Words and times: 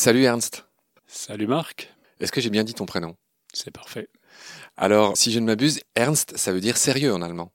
Salut 0.00 0.22
Ernst. 0.22 0.64
Salut 1.08 1.48
Marc. 1.48 1.92
Est-ce 2.20 2.30
que 2.30 2.40
j'ai 2.40 2.50
bien 2.50 2.62
dit 2.62 2.72
ton 2.72 2.86
prénom? 2.86 3.16
C'est 3.52 3.72
parfait. 3.72 4.08
Alors, 4.76 5.16
si 5.16 5.32
je 5.32 5.40
ne 5.40 5.46
m'abuse, 5.46 5.80
Ernst, 5.96 6.36
ça 6.36 6.52
veut 6.52 6.60
dire 6.60 6.76
sérieux 6.76 7.12
en 7.12 7.20
allemand. 7.20 7.52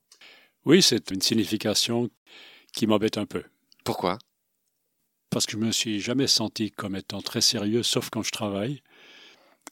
Oui, 0.65 0.81
c'est 0.81 1.09
une 1.11 1.21
signification 1.21 2.09
qui 2.73 2.85
m'embête 2.85 3.17
un 3.17 3.25
peu. 3.25 3.45
Pourquoi? 3.85 4.19
Parce 5.29 5.45
que 5.45 5.53
je 5.53 5.57
me 5.57 5.71
suis 5.71 6.01
jamais 6.01 6.27
senti 6.27 6.69
comme 6.69 6.97
étant 6.97 7.21
très 7.21 7.39
sérieux, 7.39 7.81
sauf 7.81 8.09
quand 8.09 8.23
je 8.23 8.31
travaille. 8.31 8.83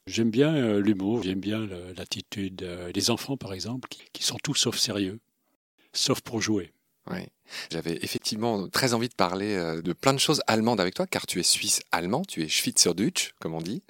J'aime 0.08 0.32
bien 0.32 0.56
euh, 0.56 0.80
l'humour, 0.80 1.24
j'aime 1.24 1.42
bien 1.42 1.68
l'attitude 1.98 2.64
euh, 2.64 2.94
des 2.94 3.10
enfants, 3.10 3.36
par 3.36 3.52
exemple, 3.52 3.90
qui, 3.90 4.03
qui 4.14 4.23
sont 4.23 4.38
tous 4.42 4.56
sauf 4.56 4.78
sérieux, 4.78 5.20
sauf 5.92 6.22
pour 6.22 6.42
jouer. 6.42 6.72
Oui. 7.10 7.20
J'avais 7.72 7.98
effectivement 8.02 8.68
très 8.70 8.94
envie 8.94 9.09
de 9.09 9.16
parler 9.16 9.55
euh, 9.55 9.82
de 9.82 9.94
plein 9.94 10.14
de 10.14 10.20
choses 10.20 10.42
allemandes 10.48 10.80
avec 10.80 10.94
toi, 10.94 11.08
car 11.08 11.26
tu 11.26 11.40
es 11.40 11.44
suisse-allemand, 11.44 12.23
tu 12.23 12.44
es 12.44 12.48
Schweizerdeutsch, 12.48 13.34
comme 13.40 13.54
on 13.54 13.62
dit. 13.62 13.82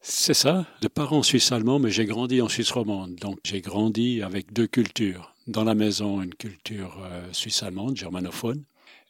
C'est 0.00 0.34
ça, 0.34 0.66
de 0.80 0.88
parents 0.88 1.22
suisse-allemands, 1.22 1.78
mais 1.78 1.90
j'ai 1.90 2.06
grandi 2.06 2.40
en 2.40 2.48
Suisse 2.48 2.70
romande. 2.70 3.16
Donc 3.16 3.38
j'ai 3.44 3.60
grandi 3.60 4.22
avec 4.22 4.52
deux 4.52 4.66
cultures. 4.66 5.34
Dans 5.46 5.64
la 5.64 5.74
maison, 5.74 6.22
une 6.22 6.34
culture 6.34 6.98
euh, 7.02 7.28
suisse-allemande, 7.32 7.96
germanophone, 7.96 8.64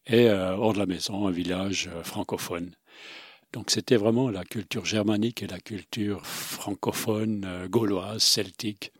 et 0.06 0.28
euh, 0.28 0.56
hors 0.56 0.72
de 0.72 0.78
la 0.78 0.86
maison, 0.86 1.28
un 1.28 1.30
village 1.30 1.90
francophone. 2.02 2.74
Donc 3.52 3.70
c'était 3.70 3.96
vraiment 3.96 4.30
la 4.30 4.44
culture 4.44 4.84
germanique 4.84 5.42
et 5.42 5.46
la 5.46 5.60
culture 5.60 6.24
francophone, 6.24 7.66
gauloise, 7.68 8.22
celtique, 8.22 8.92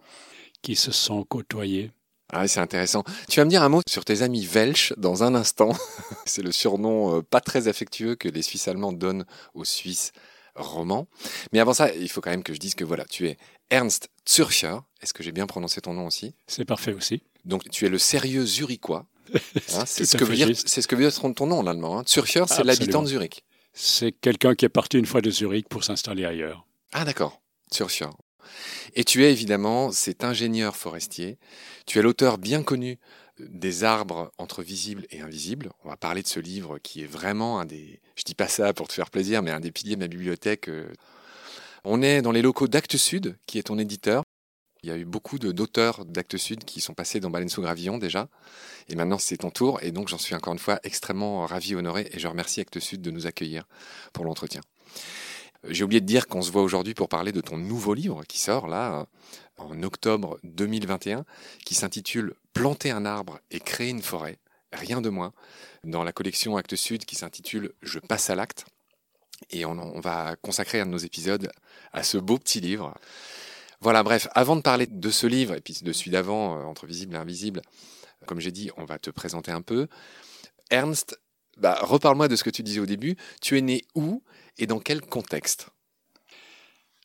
qui 0.62 0.76
se 0.76 0.92
sont 0.92 1.24
côtoyées. 1.24 1.92
Ah, 2.32 2.46
c'est 2.46 2.60
intéressant. 2.60 3.02
Tu 3.28 3.40
vas 3.40 3.44
me 3.44 3.50
dire 3.50 3.62
un 3.62 3.68
mot 3.68 3.82
sur 3.88 4.04
tes 4.04 4.22
amis 4.22 4.46
Welsh 4.46 4.92
dans 4.96 5.24
un 5.24 5.34
instant. 5.34 5.72
c'est 6.26 6.42
le 6.42 6.52
surnom 6.52 7.18
euh, 7.18 7.22
pas 7.22 7.40
très 7.40 7.68
affectueux 7.68 8.14
que 8.14 8.28
les 8.28 8.42
Suisses 8.42 8.68
allemands 8.68 8.92
donnent 8.92 9.24
aux 9.54 9.64
Suisses 9.64 10.12
romans. 10.54 11.08
Mais 11.52 11.60
avant 11.60 11.74
ça, 11.74 11.92
il 11.94 12.08
faut 12.08 12.20
quand 12.20 12.30
même 12.30 12.42
que 12.42 12.54
je 12.54 12.58
dise 12.58 12.74
que 12.74 12.84
voilà, 12.84 13.04
tu 13.04 13.28
es 13.28 13.36
Ernst 13.70 14.10
Zürcher. 14.28 14.76
Est-ce 15.00 15.14
que 15.14 15.22
j'ai 15.22 15.32
bien 15.32 15.46
prononcé 15.46 15.80
ton 15.80 15.94
nom 15.94 16.06
aussi? 16.06 16.34
C'est 16.46 16.64
parfait 16.64 16.92
aussi. 16.92 17.22
Donc 17.44 17.68
tu 17.70 17.86
es 17.86 17.88
le 17.88 17.98
sérieux 17.98 18.44
zurichois. 18.44 19.06
Hein, 19.74 19.84
c'est 19.86 20.04
ce, 20.04 20.16
que 20.16 20.24
veut 20.24 20.34
dire, 20.34 20.48
c'est 20.56 20.82
ce 20.82 20.88
que 20.88 20.96
veut 20.96 21.08
dire 21.08 21.34
ton 21.34 21.46
nom 21.46 21.60
en 21.60 21.66
allemand. 21.68 22.00
Hein. 22.00 22.04
Zürcher, 22.08 22.44
c'est 22.48 22.64
l'habitant 22.64 23.02
de 23.02 23.06
Zurich. 23.06 23.44
C'est 23.72 24.10
quelqu'un 24.10 24.56
qui 24.56 24.64
est 24.64 24.70
parti 24.70 24.98
une 24.98 25.06
fois 25.06 25.20
de 25.20 25.30
Zurich 25.30 25.68
pour 25.68 25.84
s'installer 25.84 26.24
ailleurs. 26.24 26.66
Ah 26.92 27.04
d'accord, 27.04 27.40
Zürcher. 27.72 28.08
Et 28.94 29.04
tu 29.04 29.24
es 29.24 29.30
évidemment 29.30 29.92
cet 29.92 30.24
ingénieur 30.24 30.76
forestier. 30.76 31.38
Tu 31.86 31.98
es 31.98 32.02
l'auteur 32.02 32.38
bien 32.38 32.62
connu 32.62 32.98
des 33.38 33.84
arbres 33.84 34.32
entre 34.38 34.62
visibles 34.62 35.06
et 35.10 35.20
invisibles. 35.20 35.70
On 35.84 35.88
va 35.88 35.96
parler 35.96 36.22
de 36.22 36.28
ce 36.28 36.40
livre 36.40 36.78
qui 36.78 37.02
est 37.02 37.06
vraiment 37.06 37.60
un 37.60 37.64
des, 37.64 38.00
je 38.16 38.24
dis 38.24 38.34
pas 38.34 38.48
ça 38.48 38.72
pour 38.74 38.88
te 38.88 38.92
faire 38.92 39.10
plaisir, 39.10 39.42
mais 39.42 39.50
un 39.50 39.60
des 39.60 39.72
piliers 39.72 39.94
de 39.94 40.00
ma 40.00 40.08
bibliothèque. 40.08 40.70
On 41.84 42.02
est 42.02 42.22
dans 42.22 42.32
les 42.32 42.42
locaux 42.42 42.68
d'Actes 42.68 42.96
Sud, 42.96 43.38
qui 43.46 43.58
est 43.58 43.64
ton 43.64 43.78
éditeur. 43.78 44.22
Il 44.82 44.88
y 44.88 44.92
a 44.92 44.96
eu 44.96 45.04
beaucoup 45.04 45.38
d'auteurs 45.38 46.04
d'Actes 46.06 46.38
Sud 46.38 46.64
qui 46.64 46.80
sont 46.80 46.94
passés 46.94 47.20
dans 47.20 47.30
Baleine 47.30 47.50
sous 47.50 47.60
Gravillon 47.60 47.98
déjà. 47.98 48.28
Et 48.88 48.94
maintenant, 48.94 49.18
c'est 49.18 49.38
ton 49.38 49.50
tour. 49.50 49.78
Et 49.82 49.92
donc, 49.92 50.08
j'en 50.08 50.18
suis 50.18 50.34
encore 50.34 50.54
une 50.54 50.58
fois 50.58 50.80
extrêmement 50.84 51.44
ravi, 51.44 51.74
honoré. 51.74 52.08
Et 52.12 52.18
je 52.18 52.26
remercie 52.28 52.60
Actes 52.60 52.80
Sud 52.80 53.02
de 53.02 53.10
nous 53.10 53.26
accueillir 53.26 53.64
pour 54.12 54.24
l'entretien. 54.24 54.62
J'ai 55.68 55.84
oublié 55.84 56.00
de 56.00 56.06
dire 56.06 56.26
qu'on 56.26 56.42
se 56.42 56.50
voit 56.50 56.62
aujourd'hui 56.62 56.94
pour 56.94 57.08
parler 57.08 57.32
de 57.32 57.40
ton 57.40 57.58
nouveau 57.58 57.92
livre 57.92 58.24
qui 58.24 58.38
sort 58.38 58.66
là 58.66 59.06
en 59.58 59.82
octobre 59.82 60.38
2021, 60.42 61.24
qui 61.64 61.74
s'intitule 61.74 62.34
Planter 62.54 62.90
un 62.90 63.04
arbre 63.04 63.38
et 63.50 63.60
créer 63.60 63.90
une 63.90 64.02
forêt, 64.02 64.38
rien 64.72 65.00
de 65.00 65.10
moins, 65.10 65.32
dans 65.84 66.02
la 66.02 66.12
collection 66.12 66.56
Actes 66.56 66.76
Sud 66.76 67.04
qui 67.04 67.14
s'intitule 67.14 67.72
Je 67.82 67.98
passe 67.98 68.30
à 68.30 68.34
l'acte. 68.34 68.64
Et 69.50 69.64
on, 69.64 70.00
va 70.00 70.36
consacrer 70.36 70.80
un 70.80 70.86
de 70.86 70.90
nos 70.90 70.98
épisodes 70.98 71.50
à 71.92 72.02
ce 72.02 72.18
beau 72.18 72.38
petit 72.38 72.60
livre. 72.60 72.94
Voilà, 73.80 74.02
bref, 74.02 74.28
avant 74.34 74.56
de 74.56 74.60
parler 74.60 74.86
de 74.86 75.10
ce 75.10 75.26
livre 75.26 75.54
et 75.54 75.60
puis 75.60 75.78
de 75.82 75.92
celui 75.92 76.10
d'avant, 76.10 76.58
euh, 76.58 76.64
Entre 76.64 76.86
visible 76.86 77.14
et 77.14 77.18
invisible, 77.18 77.62
comme 78.26 78.40
j'ai 78.40 78.52
dit, 78.52 78.70
on 78.76 78.84
va 78.84 78.98
te 78.98 79.10
présenter 79.10 79.50
un 79.50 79.62
peu. 79.62 79.88
Ernst, 80.70 81.18
bah, 81.60 81.78
reparle-moi 81.82 82.28
de 82.28 82.36
ce 82.36 82.44
que 82.44 82.50
tu 82.50 82.62
disais 82.62 82.80
au 82.80 82.86
début. 82.86 83.16
Tu 83.40 83.56
es 83.56 83.60
né 83.60 83.82
où 83.94 84.22
et 84.58 84.66
dans 84.66 84.80
quel 84.80 85.00
contexte? 85.00 85.68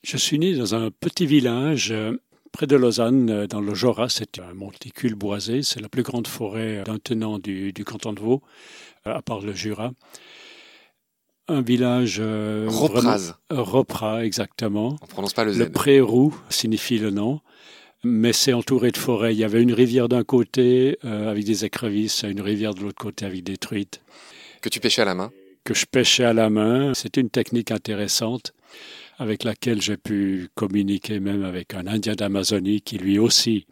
Je 0.04 0.18
suis 0.18 0.40
né 0.40 0.56
dans 0.56 0.76
un 0.76 0.92
petit 0.92 1.26
village 1.26 1.92
euh, 1.92 2.18
près 2.56 2.68
de 2.68 2.76
Lausanne, 2.78 3.30
euh, 3.30 3.48
dans 3.48 3.60
le 3.60 3.74
Jura. 3.74 4.08
C'est 4.08 4.40
un 4.40 4.54
monticule 4.54 5.16
boisé. 5.16 5.62
C'est 5.62 5.82
la 5.82 5.90
plus 5.90 6.04
grande 6.04 6.28
forêt 6.28 6.84
d'un 6.86 6.98
tenant 6.98 7.38
du, 7.38 7.74
canton 7.86 8.14
de 8.14 8.22
Vaud, 8.22 8.42
euh, 9.08 9.14
à 9.14 9.22
part 9.22 9.42
le 9.42 9.54
Jura. 9.54 9.92
Un 11.48 11.62
village. 11.62 12.18
Euh, 12.20 12.68
Repras, 13.50 14.24
exactement. 14.24 14.96
On 15.02 15.06
prononce 15.06 15.34
pas 15.34 15.44
le 15.44 15.52
Z. 15.52 15.60
Le 15.60 15.70
Pré-Roux 15.70 16.34
signifie 16.50 16.98
le 16.98 17.12
nom 17.12 17.42
mais 18.08 18.34
c'est 18.34 18.54
entouré 18.54 18.92
de 18.92 18.98
forêts. 18.98 19.34
Il 19.34 19.40
y 19.40 19.44
avait 19.44 19.64
une 19.64 19.74
rivière 19.74 20.08
d'un 20.08 20.24
côté 20.24 21.00
avec 21.02 21.44
des 21.44 21.66
écrevisses, 21.66 22.22
une 22.22 22.40
rivière 22.40 22.76
de 22.76 22.82
l'autre 22.82 23.02
côté 23.02 23.26
avec 23.26 23.44
des 23.44 23.58
truites. 23.58 24.00
Que 24.66 24.70
tu 24.70 24.80
pêchais 24.80 25.04
à 25.04 25.06
la 25.06 25.14
main 25.14 25.32
que 25.64 25.76
je 25.76 25.86
pêchais 25.86 26.24
à 26.24 26.34
la 26.34 26.50
main. 26.50 26.94
C'est 26.96 27.18
une 27.18 27.30
technique 27.30 27.70
intéressante 27.70 28.52
avec 29.20 29.44
laquelle 29.44 29.80
j'ai 29.80 29.96
pu 29.96 30.50
communiquer 30.56 31.20
même 31.20 31.44
avec 31.44 31.76
un 31.76 31.86
Indien 31.86 32.16
d'Amazonie 32.16 32.82
qui 32.82 32.98
lui 32.98 33.20
aussi 33.20 33.68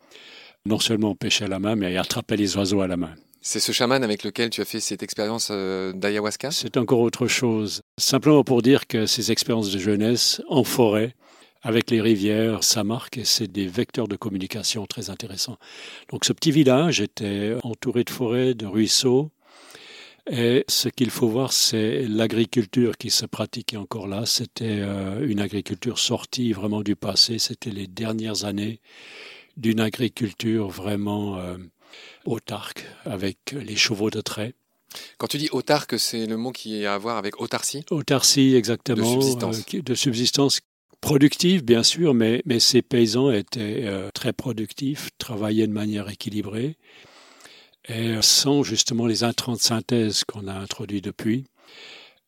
non 0.67 0.77
seulement 0.77 1.15
pêchait 1.15 1.45
à 1.45 1.47
la 1.47 1.57
main, 1.57 1.75
mais 1.75 1.97
attrapait 1.97 2.37
les 2.37 2.55
oiseaux 2.57 2.81
à 2.81 2.87
la 2.87 2.97
main. 2.97 3.15
C'est 3.41 3.59
ce 3.59 3.71
chaman 3.71 4.03
avec 4.03 4.23
lequel 4.23 4.51
tu 4.51 4.61
as 4.61 4.65
fait 4.65 4.79
cette 4.79 5.01
expérience 5.01 5.47
euh, 5.49 5.93
d'ayahuasca? 5.93 6.51
C'est 6.51 6.77
encore 6.77 6.99
autre 6.99 7.25
chose. 7.25 7.81
Simplement 7.97 8.43
pour 8.43 8.61
dire 8.61 8.85
que 8.85 9.07
ces 9.07 9.31
expériences 9.31 9.71
de 9.71 9.79
jeunesse 9.79 10.43
en 10.47 10.63
forêt, 10.63 11.15
avec 11.63 11.89
les 11.89 12.01
rivières, 12.01 12.63
ça 12.63 12.83
marque 12.83 13.17
et 13.17 13.25
c'est 13.25 13.51
des 13.51 13.65
vecteurs 13.65 14.07
de 14.07 14.15
communication 14.15 14.85
très 14.85 15.09
intéressants. 15.09 15.57
Donc 16.11 16.23
ce 16.23 16.33
petit 16.33 16.51
village 16.51 17.01
était 17.01 17.55
entouré 17.63 18.03
de 18.03 18.11
forêts, 18.11 18.53
de 18.53 18.67
ruisseaux, 18.67 19.31
et 20.29 20.63
ce 20.69 20.87
qu'il 20.87 21.09
faut 21.09 21.27
voir, 21.27 21.51
c'est 21.51 22.03
l'agriculture 22.03 22.97
qui 22.97 23.09
se 23.09 23.25
pratiquait 23.25 23.77
encore 23.77 24.07
là. 24.07 24.25
C'était 24.25 24.79
euh, 24.79 25.27
une 25.27 25.41
agriculture 25.41 25.99
sortie 25.99 26.53
vraiment 26.53 26.81
du 26.81 26.95
passé. 26.95 27.39
C'était 27.39 27.71
les 27.71 27.87
dernières 27.87 28.45
années 28.45 28.79
d'une 29.57 29.81
agriculture 29.81 30.69
vraiment 30.69 31.37
euh, 31.37 31.57
autarque, 32.25 32.85
avec 33.05 33.37
les 33.51 33.75
chevaux 33.75 34.09
de 34.09 34.21
trait. 34.21 34.53
Quand 35.17 35.27
tu 35.27 35.37
dis 35.37 35.49
autarque, 35.51 35.99
c'est 35.99 36.25
le 36.25 36.37
mot 36.37 36.51
qui 36.51 36.85
a 36.85 36.93
à 36.93 36.97
voir 36.97 37.17
avec 37.17 37.41
autarcie? 37.41 37.83
Autarcie, 37.89 38.55
exactement. 38.55 39.15
De 39.15 39.21
subsistance. 39.21 39.63
Euh, 39.73 39.81
de 39.81 39.95
subsistance 39.95 40.61
productive, 41.01 41.65
bien 41.65 41.83
sûr, 41.83 42.13
mais, 42.13 42.41
mais 42.45 42.61
ces 42.61 42.81
paysans 42.81 43.29
étaient 43.29 43.85
très 44.13 44.31
productifs, 44.31 45.09
travaillaient 45.17 45.67
de 45.67 45.73
manière 45.73 46.09
équilibrée 46.09 46.77
et 47.85 48.21
sans 48.21 48.63
justement 48.63 49.05
les 49.05 49.23
intrants 49.23 49.53
de 49.53 49.59
synthèse 49.59 50.23
qu'on 50.23 50.47
a 50.47 50.53
introduits 50.53 51.01
depuis. 51.01 51.45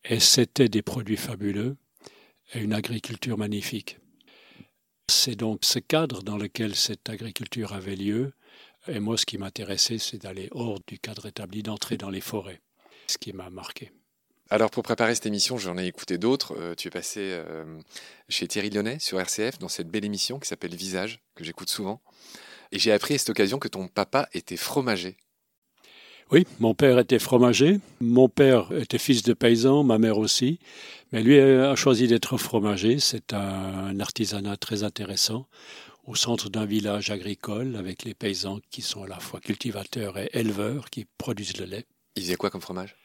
Et 0.04 0.20
c'était 0.20 0.68
des 0.68 0.82
produits 0.82 1.16
fabuleux 1.16 1.76
et 2.54 2.60
une 2.60 2.72
agriculture 2.72 3.38
magnifique. 3.38 3.98
C'est 5.08 5.36
donc 5.36 5.60
ce 5.64 5.78
cadre 5.78 6.22
dans 6.22 6.36
lequel 6.36 6.74
cette 6.74 7.08
agriculture 7.08 7.72
avait 7.72 7.96
lieu. 7.96 8.32
Et 8.88 9.00
moi, 9.00 9.16
ce 9.16 9.26
qui 9.26 9.38
m'intéressait, 9.38 9.98
c'est 9.98 10.18
d'aller 10.18 10.48
hors 10.52 10.78
du 10.86 10.98
cadre 10.98 11.26
établi, 11.26 11.62
d'entrer 11.62 11.96
dans 11.96 12.10
les 12.10 12.20
forêts, 12.20 12.60
ce 13.06 13.18
qui 13.18 13.32
m'a 13.32 13.50
marqué. 13.50 13.92
Alors 14.48 14.70
pour 14.70 14.84
préparer 14.84 15.14
cette 15.14 15.26
émission, 15.26 15.58
j'en 15.58 15.76
ai 15.76 15.86
écouté 15.86 16.18
d'autres. 16.18 16.56
Euh, 16.56 16.74
tu 16.76 16.86
es 16.86 16.90
passé 16.90 17.20
euh, 17.20 17.80
chez 18.28 18.46
Thierry 18.46 18.70
Lyonnais 18.70 18.98
sur 19.00 19.18
RCF 19.18 19.58
dans 19.58 19.68
cette 19.68 19.88
belle 19.88 20.04
émission 20.04 20.38
qui 20.38 20.48
s'appelle 20.48 20.74
Visage, 20.76 21.20
que 21.34 21.42
j'écoute 21.42 21.68
souvent. 21.68 22.00
Et 22.70 22.78
j'ai 22.78 22.92
appris 22.92 23.14
à 23.14 23.18
cette 23.18 23.30
occasion 23.30 23.58
que 23.58 23.66
ton 23.66 23.88
papa 23.88 24.28
était 24.32 24.56
fromager. 24.56 25.16
Oui, 26.32 26.44
mon 26.58 26.74
père 26.74 26.98
était 26.98 27.20
fromager. 27.20 27.78
Mon 28.00 28.28
père 28.28 28.72
était 28.72 28.98
fils 28.98 29.22
de 29.22 29.32
paysan, 29.32 29.84
ma 29.84 29.98
mère 29.98 30.18
aussi. 30.18 30.58
Mais 31.12 31.22
lui 31.22 31.38
a 31.38 31.76
choisi 31.76 32.08
d'être 32.08 32.36
fromager. 32.36 32.98
C'est 32.98 33.32
un 33.32 34.00
artisanat 34.00 34.56
très 34.56 34.82
intéressant 34.82 35.46
au 36.04 36.14
centre 36.14 36.48
d'un 36.48 36.66
village 36.66 37.10
agricole 37.10 37.76
avec 37.76 38.04
les 38.04 38.14
paysans 38.14 38.58
qui 38.70 38.82
sont 38.82 39.04
à 39.04 39.08
la 39.08 39.20
fois 39.20 39.40
cultivateurs 39.40 40.18
et 40.18 40.30
éleveurs 40.32 40.90
qui 40.90 41.06
produisent 41.18 41.58
le 41.58 41.66
lait. 41.66 41.84
Il 42.16 42.22
faisait 42.22 42.36
quoi 42.36 42.50
comme 42.50 42.60
fromage? 42.60 42.96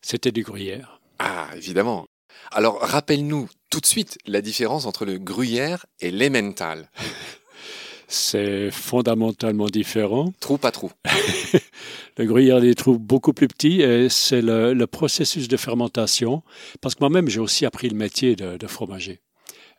C'était 0.00 0.32
du 0.32 0.42
gruyère. 0.42 1.00
Ah, 1.18 1.48
évidemment. 1.56 2.06
Alors, 2.52 2.80
rappelle-nous 2.80 3.48
tout 3.70 3.80
de 3.80 3.86
suite 3.86 4.18
la 4.26 4.40
différence 4.40 4.86
entre 4.86 5.04
le 5.04 5.18
gruyère 5.18 5.86
et 6.00 6.10
l'emmental. 6.10 6.90
c'est 8.08 8.70
fondamentalement 8.70 9.66
différent. 9.66 10.32
Trou, 10.40 10.58
pas 10.58 10.70
trou. 10.70 10.90
le 12.16 12.24
gruyère 12.24 12.60
des 12.60 12.74
trous 12.74 12.98
beaucoup 12.98 13.32
plus 13.32 13.48
petits 13.48 13.80
et 13.82 14.08
c'est 14.08 14.42
le, 14.42 14.84
processus 14.86 15.48
de 15.48 15.56
fermentation. 15.56 16.42
Parce 16.80 16.94
que 16.94 17.00
moi-même, 17.00 17.28
j'ai 17.28 17.40
aussi 17.40 17.66
appris 17.66 17.88
le 17.88 17.96
métier 17.96 18.36
de, 18.36 18.66
fromager. 18.66 19.20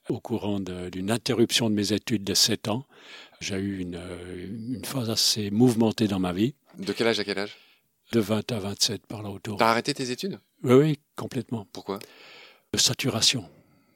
Au 0.09 0.19
courant 0.19 0.59
d'une 0.59 1.11
interruption 1.11 1.69
de 1.69 1.75
mes 1.75 1.93
études 1.93 2.23
de 2.23 2.33
7 2.33 2.69
ans, 2.69 2.85
j'ai 3.39 3.55
eu 3.55 3.79
une, 3.79 3.99
une, 4.37 4.85
phase 4.85 5.09
assez 5.09 5.51
mouvementée 5.51 6.07
dans 6.07 6.19
ma 6.19 6.33
vie. 6.33 6.55
De 6.77 6.93
quel 6.93 7.07
âge 7.07 7.19
à 7.19 7.23
quel 7.23 7.39
âge? 7.39 7.57
De 8.13 8.19
20 8.19 8.51
à 8.53 8.59
27 8.59 9.05
par 9.05 9.21
là 9.21 9.29
autour. 9.29 9.57
T'as 9.57 9.69
arrêté 9.69 9.93
tes 9.93 10.11
études? 10.11 10.39
Oui, 10.63 10.73
oui, 10.73 10.99
complètement. 11.15 11.67
Pourquoi? 11.73 11.99
De 12.73 12.77
saturation. 12.77 13.47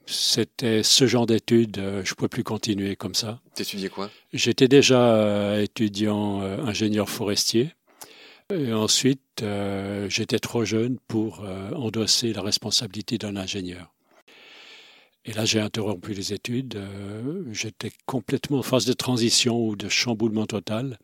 C'était 0.06 0.82
ce 0.82 1.06
genre 1.06 1.26
d'études, 1.26 1.76
je 1.76 2.10
ne 2.10 2.14
pouvais 2.14 2.28
plus 2.28 2.44
continuer 2.44 2.96
comme 2.96 3.14
ça. 3.14 3.40
T'étudiais 3.54 3.88
quoi? 3.88 4.10
J'étais 4.32 4.68
déjà 4.68 5.60
étudiant 5.62 6.40
ingénieur 6.40 7.08
forestier. 7.08 7.72
Et 8.52 8.72
ensuite, 8.72 9.44
j'étais 10.08 10.38
trop 10.38 10.64
jeune 10.64 10.98
pour 11.08 11.44
endosser 11.74 12.32
la 12.32 12.42
responsabilité 12.42 13.16
d'un 13.16 13.36
ingénieur. 13.36 13.92
Et 15.24 15.32
là, 15.32 15.44
j'ai 15.44 15.60
interrompu 15.60 16.14
les 16.14 16.32
études. 16.32 16.76
Euh, 16.76 17.44
j'étais 17.52 17.92
complètement 18.06 18.58
en 18.58 18.62
phase 18.62 18.86
de 18.86 18.92
transition 18.92 19.56
ou 19.56 19.76
de 19.76 19.88
chamboulement 19.88 20.46
total. 20.46 20.98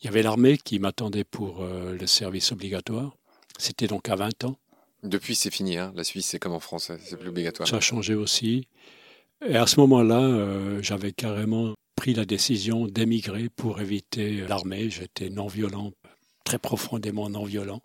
Il 0.00 0.06
y 0.06 0.08
avait 0.08 0.22
l'armée 0.22 0.58
qui 0.58 0.78
m'attendait 0.78 1.24
pour 1.24 1.62
euh, 1.62 1.96
le 1.96 2.06
service 2.06 2.50
obligatoire. 2.50 3.16
C'était 3.58 3.86
donc 3.86 4.08
à 4.08 4.16
20 4.16 4.44
ans. 4.44 4.56
Depuis, 5.02 5.34
c'est 5.34 5.50
fini. 5.50 5.78
Hein. 5.78 5.92
La 5.96 6.04
Suisse, 6.04 6.26
c'est 6.26 6.38
comme 6.38 6.52
en 6.52 6.60
France, 6.60 6.92
c'est 7.00 7.16
plus 7.16 7.28
obligatoire. 7.28 7.68
Ça 7.68 7.76
a 7.76 7.80
changé 7.80 8.14
aussi. 8.14 8.68
Et 9.46 9.56
à 9.56 9.66
ce 9.66 9.80
moment-là, 9.80 10.20
euh, 10.20 10.82
j'avais 10.82 11.12
carrément 11.12 11.74
pris 11.96 12.14
la 12.14 12.24
décision 12.24 12.86
d'émigrer 12.86 13.48
pour 13.48 13.80
éviter 13.80 14.42
l'armée. 14.46 14.90
J'étais 14.90 15.30
non-violent, 15.30 15.92
très 16.44 16.58
profondément 16.58 17.30
non-violent. 17.30 17.80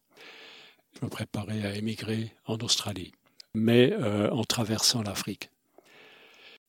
Je 0.99 1.05
me 1.05 1.09
préparais 1.09 1.65
à 1.65 1.75
émigrer 1.75 2.33
en 2.45 2.57
Australie 2.57 3.11
mais 3.55 3.93
euh, 3.93 4.29
en 4.29 4.43
traversant 4.43 5.01
l'Afrique. 5.01 5.49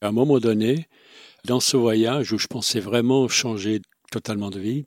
À 0.01 0.09
un 0.09 0.13
moment 0.13 0.39
donné, 0.39 0.89
dans 1.45 1.61
ce 1.61 1.77
voyage 1.77 2.33
où 2.33 2.39
je 2.39 2.47
pensais 2.47 2.81
vraiment 2.81 3.29
changer 3.29 3.83
totalement 4.11 4.51
de 4.51 4.61
vie, 4.61 4.87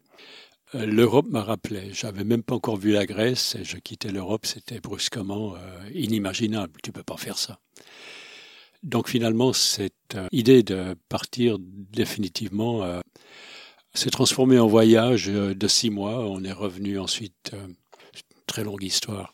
l'Europe 0.74 1.28
m'a 1.30 1.44
rappelé. 1.44 1.92
J'avais 1.94 2.24
même 2.24 2.44
pas 2.44 2.56
encore 2.56 2.78
vu 2.78 2.92
la 2.92 3.06
Grèce 3.06 3.56
et 3.56 3.64
je 3.64 3.78
quittais 3.78 4.12
l'Europe, 4.12 4.46
c'était 4.46 4.80
brusquement 4.80 5.56
euh, 5.56 5.90
inimaginable. 5.94 6.80
Tu 6.84 6.92
peux 6.92 7.04
pas 7.04 7.18
faire 7.18 7.38
ça. 7.38 7.60
Donc 8.84 9.10
finalement, 9.10 9.52
cette 9.52 10.18
idée 10.32 10.64
de 10.64 10.96
partir 11.10 11.58
définitivement 11.60 13.02
s'est 13.94 14.10
transformée 14.10 14.58
en 14.58 14.68
voyage 14.68 15.26
de 15.26 15.68
six 15.68 15.90
mois. 15.90 16.26
On 16.26 16.46
est 16.46 16.54
revenu 16.54 16.98
ensuite, 16.98 17.52
très 18.48 18.64
longue 18.64 18.84
histoire, 18.84 19.34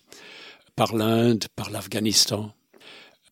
par 0.75 0.95
l'Inde, 0.95 1.45
par 1.55 1.69
l'Afghanistan, 1.69 2.53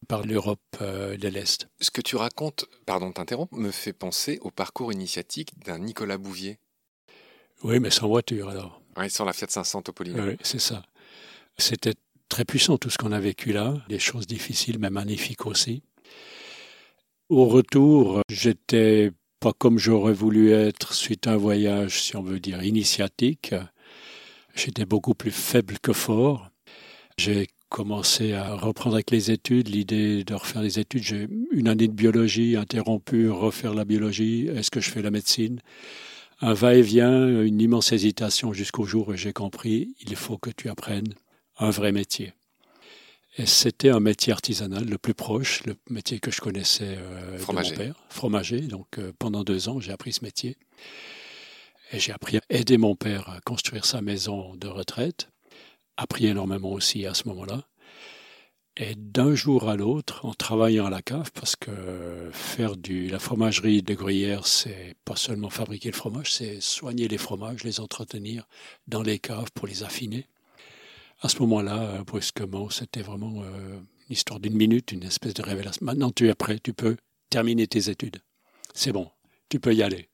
par 0.08 0.26
l'Europe 0.26 0.60
euh, 0.82 1.18
de 1.18 1.28
l'Est. 1.28 1.68
Ce 1.80 1.92
que 1.92 2.02
tu 2.02 2.16
racontes, 2.16 2.66
pardon 2.86 3.10
de 3.10 3.14
t'interrompre, 3.14 3.56
me 3.56 3.72
fait 3.72 3.94
penser 3.94 4.40
au 4.42 4.52
parcours 4.52 4.94
initiatique 4.94 5.58
d'un 5.66 5.80
Nicolas 5.80 6.18
Bouvier. 6.18 6.60
Oui, 7.64 7.80
mais 7.80 7.90
sans 7.90 8.08
voiture 8.08 8.50
alors. 8.50 8.82
Oui, 8.98 9.10
sans 9.10 9.26
la 9.26 9.34
Fiat 9.34 9.48
500 9.50 9.84
Topolino. 9.84 10.24
Oui, 10.24 10.38
c'est 10.42 10.60
ça. 10.60 10.84
C'était 11.58 11.94
très 12.30 12.46
puissant 12.46 12.78
tout 12.78 12.90
ce 12.90 12.98
qu'on 12.98 13.12
a 13.12 13.20
vécu 13.20 13.54
là, 13.54 13.76
des 13.90 14.00
choses 14.00 14.28
difficiles 14.28 14.78
mais 14.80 14.90
magnifiques 14.90 15.46
aussi. 15.46 15.84
Au 17.30 17.46
retour, 17.46 18.22
j'étais 18.30 19.12
pas 19.40 19.54
comme 19.54 19.80
j'aurais 19.80 20.14
voulu 20.14 20.52
être 20.52 20.94
suite 20.94 21.28
à 21.28 21.34
un 21.34 21.38
voyage, 21.38 22.02
si 22.02 22.16
on 22.16 22.22
veut 22.22 22.40
dire, 22.40 22.64
initiatique. 22.64 23.56
J'étais 24.56 24.86
beaucoup 24.86 25.16
plus 25.16 25.32
faible 25.32 25.80
que 25.80 25.94
fort. 25.94 26.50
J'ai 27.18 27.48
commencé 27.70 28.34
à 28.34 28.56
reprendre 28.56 28.96
avec 28.96 29.10
les 29.10 29.32
études, 29.32 29.68
l'idée 29.70 30.24
de 30.24 30.34
refaire 30.36 30.62
les 30.62 30.80
études. 30.80 31.04
J'ai 31.04 31.28
une 31.52 31.68
année 31.68 31.88
de 31.88 31.94
biologie 31.94 32.56
interrompue, 32.56 33.30
refaire 33.30 33.74
la 33.74 33.84
biologie. 33.84 34.48
Est-ce 34.48 34.70
que 34.70 34.80
je 34.80 34.92
fais 34.92 35.02
la 35.02 35.12
médecine? 35.12 35.60
Un 36.46 36.54
va-et-vient, 36.54 37.42
une 37.42 37.62
immense 37.62 37.94
hésitation 37.94 38.52
jusqu'au 38.52 38.84
jour 38.84 39.08
où 39.08 39.16
j'ai 39.16 39.32
compris 39.32 39.96
il 40.02 40.14
faut 40.18 40.38
que 40.38 40.50
tu 40.50 40.68
apprennes 40.68 41.14
un 41.58 41.70
vrai 41.70 41.94
métier. 41.94 42.34
Et 43.38 43.46
c'était 43.46 43.92
un 43.92 44.02
métier 44.02 44.34
artisanal, 44.34 44.84
le 44.84 44.98
plus 44.98 45.14
proche, 45.14 45.64
le 45.64 45.78
métier 45.90 46.20
que 46.20 46.32
je 46.32 46.42
connaissais 46.42 46.98
euh, 47.00 47.38
de 47.38 47.54
mon 47.54 47.78
père, 47.78 47.96
fromager. 48.10 48.60
Donc 48.60 48.98
euh, 48.98 49.14
pendant 49.18 49.46
deux 49.46 49.70
ans, 49.70 49.80
j'ai 49.80 49.94
appris 49.94 50.12
ce 50.12 50.26
métier. 50.26 50.58
Et 51.94 52.00
j'ai 52.00 52.12
appris 52.12 52.36
à 52.36 52.42
aider 52.50 52.78
mon 52.78 52.98
père 52.98 53.30
à 53.30 53.40
construire 53.40 53.86
sa 53.86 54.02
maison 54.02 54.54
de 54.58 54.68
retraite 54.68 55.30
appris 55.96 56.28
énormément 56.28 56.74
aussi 56.74 57.06
à 57.06 57.14
ce 57.14 57.30
moment-là. 57.30 57.64
Et 58.76 58.96
d'un 58.96 59.34
jour 59.34 59.70
à 59.70 59.78
l'autre, 59.78 60.26
en 60.26 60.34
travaillant 60.34 60.88
à 60.88 60.90
la 60.90 61.02
cave, 61.02 61.32
parce 61.34 61.56
que 61.56 61.72
faire 62.54 62.78
du, 62.78 63.08
la 63.08 63.18
fromagerie 63.18 63.82
de 63.82 63.96
gruyère, 63.96 64.46
c'est 64.46 64.94
pas 65.06 65.16
seulement 65.16 65.50
fabriquer 65.50 65.90
le 65.90 65.96
fromage, 65.96 66.32
c'est 66.34 66.62
soigner 66.62 67.08
les 67.08 67.18
fromages, 67.18 67.64
les 67.64 67.80
entretenir 67.80 68.48
dans 68.88 69.02
les 69.02 69.18
caves 69.18 69.52
pour 69.56 69.68
les 69.68 69.82
affiner. 69.82 70.28
À 71.22 71.30
ce 71.30 71.40
moment-là, 71.40 72.04
brusquement, 72.04 72.70
c'était 72.70 73.02
vraiment 73.02 73.42
euh, 73.42 73.80
une 74.08 74.14
histoire 74.14 74.40
d'une 74.40 74.56
minute, 74.56 74.92
une 74.92 75.04
espèce 75.04 75.34
de 75.34 75.42
révélation. 75.42 75.84
Maintenant, 75.84 76.12
tu 76.12 76.30
es 76.30 76.36
prêt, 76.36 76.60
tu 76.60 76.74
peux 76.74 76.96
terminer 77.32 77.66
tes 77.66 77.90
études. 77.90 78.22
C'est 78.76 78.92
bon, 78.92 79.10
tu 79.50 79.60
peux 79.60 79.74
y 79.74 79.82
aller. 79.82 80.10